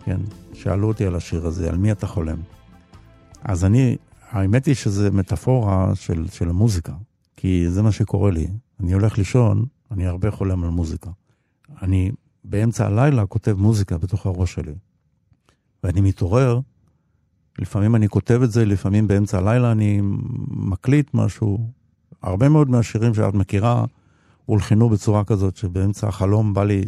[0.05, 0.19] כן,
[0.53, 2.37] שאלו אותי על השיר הזה, על מי אתה חולם.
[3.43, 3.95] אז אני,
[4.31, 6.91] האמת היא שזה מטאפורה של, של המוזיקה,
[7.37, 8.47] כי זה מה שקורה לי.
[8.79, 11.09] אני הולך לישון, אני הרבה חולם על מוזיקה.
[11.81, 12.11] אני
[12.43, 14.75] באמצע הלילה כותב מוזיקה בתוך הראש שלי.
[15.83, 16.59] ואני מתעורר,
[17.59, 20.01] לפעמים אני כותב את זה, לפעמים באמצע הלילה אני
[20.47, 21.69] מקליט משהו,
[22.21, 23.85] הרבה מאוד מהשירים שאת מכירה
[24.45, 26.81] הולחנו בצורה כזאת שבאמצע החלום בא לי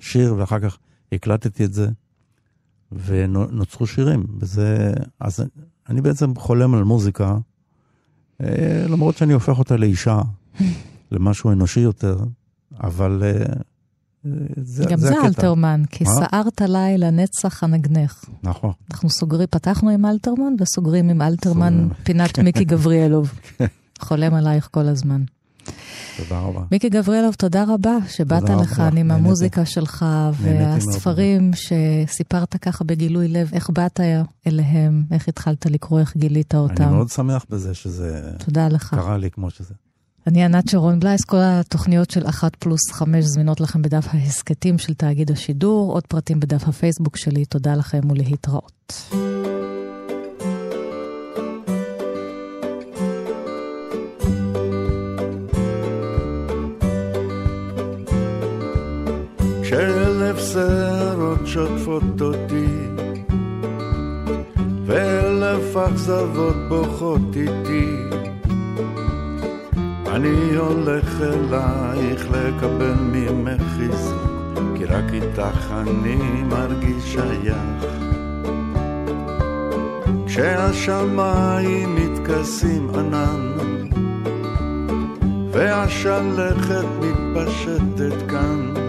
[0.00, 0.78] שיר ואחר כך
[1.12, 1.88] הקלטתי את זה
[2.92, 4.24] ונוצרו שירים.
[4.38, 5.44] וזה, אז
[5.88, 7.38] אני בעצם חולם על מוזיקה,
[8.88, 10.20] למרות שאני הופך אותה לאישה,
[11.12, 12.18] למשהו אנושי יותר,
[12.82, 13.44] אבל אה,
[14.62, 18.24] זה, גם זה, זה אלתרמן, כי סערת לילה נצח הנגנך.
[18.42, 18.72] נכון.
[18.90, 23.32] אנחנו סוגרים, פתחנו עם אלתרמן וסוגרים עם אלתרמן פינת מיקי גבריאלוב.
[23.58, 23.66] כן.
[24.00, 25.22] חולם עלייך כל הזמן.
[26.16, 26.60] תודה רבה.
[26.72, 33.50] מיקי גבריאלוב, תודה רבה שבאת לכאן עם המוזיקה שלך והספרים שסיפרת ככה בגילוי לב.
[33.52, 34.00] איך באת
[34.46, 35.04] אליהם?
[35.10, 36.00] איך התחלת לקרוא?
[36.00, 36.82] איך גילית אותם?
[36.82, 38.30] אני מאוד שמח בזה שזה...
[38.44, 38.94] תודה לך.
[38.94, 39.74] קרה לי כמו שזה.
[40.26, 44.94] אני ענת שרון בלייס, כל התוכניות של אחת פלוס חמש זמינות לכם בדף ההסכתים של
[44.94, 49.14] תאגיד השידור, עוד פרטים בדף הפייסבוק שלי, תודה לכם ולהתראות.
[60.54, 62.66] שערות שוטפות אותי
[64.86, 67.96] ואלף אכזבות בוכות איתי.
[70.06, 77.84] אני הולך אלייך לקבל ממך חיזוק כי רק איתך אני מרגיש שייך.
[80.26, 83.52] כשהשמיים מתכסים ענן
[85.52, 88.83] והשלכת מתפשטת כאן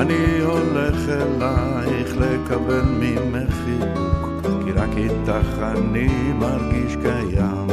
[0.00, 7.66] אני הולך אלייך לקבל ממך חיבוק כי רק איתך אני מרגיש קיים.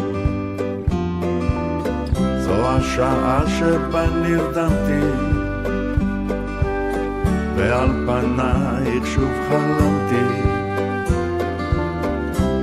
[2.40, 5.08] זו השעה שבה נרדמתי
[7.56, 10.56] ועל פנייך שוב חלמתי.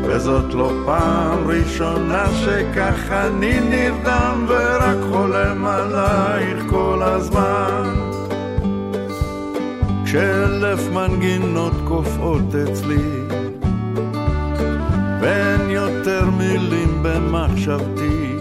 [0.03, 7.82] וזאת לא פעם ראשונה שכך אני נרדם ורק חולם עלייך כל הזמן
[10.13, 13.27] כשאלף מנגינות קופאות אצלי
[15.21, 18.37] ואין יותר מילים במחשבתי.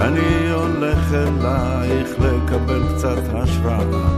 [0.00, 4.08] אני הולך אלייך לקבל קצת השראה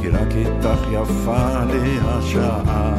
[0.00, 2.94] כי רק איתך יפה לי השעה.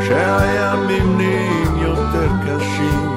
[0.00, 3.10] כשהימים נהיים יותר קשים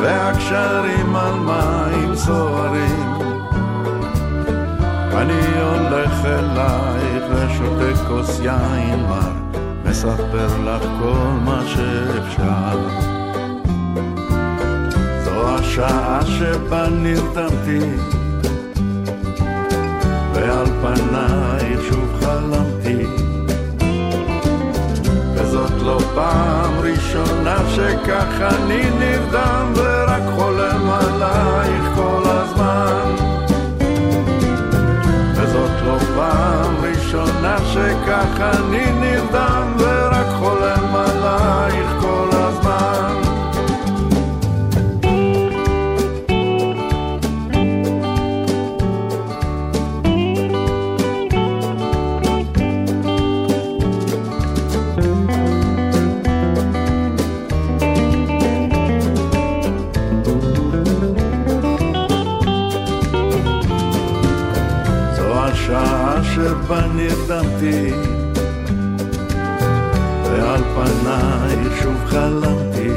[0.00, 3.15] והקשרים על מים סוערים
[5.16, 9.32] אני הולך אלייך ושותה כוס יין מר
[9.84, 12.78] מספר לך כל מה שאפשר.
[15.24, 17.78] זו השעה שבה נרתמתי
[20.34, 23.06] ועל פנייך שוב חלמתי.
[25.34, 33.35] וזאת לא פעם ראשונה שכך אני נרדם ורק חולם עלייך כל הזמן
[37.16, 42.05] ראשונה שכך אני נרדם ורק חולם עלייך
[67.66, 67.90] נרדמתי
[70.24, 72.90] ועל פנייך שוב חלמתי.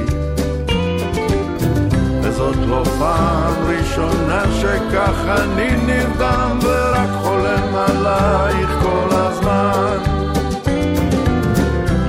[2.21, 9.97] וזאת לא פעם ראשונה שכך אני נרדם ורק חולם עלייך כל הזמן.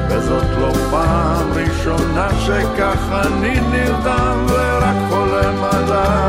[0.08, 6.20] וזאת לא פעם ראשונה שכך אני נרדם ורק חולם עלייך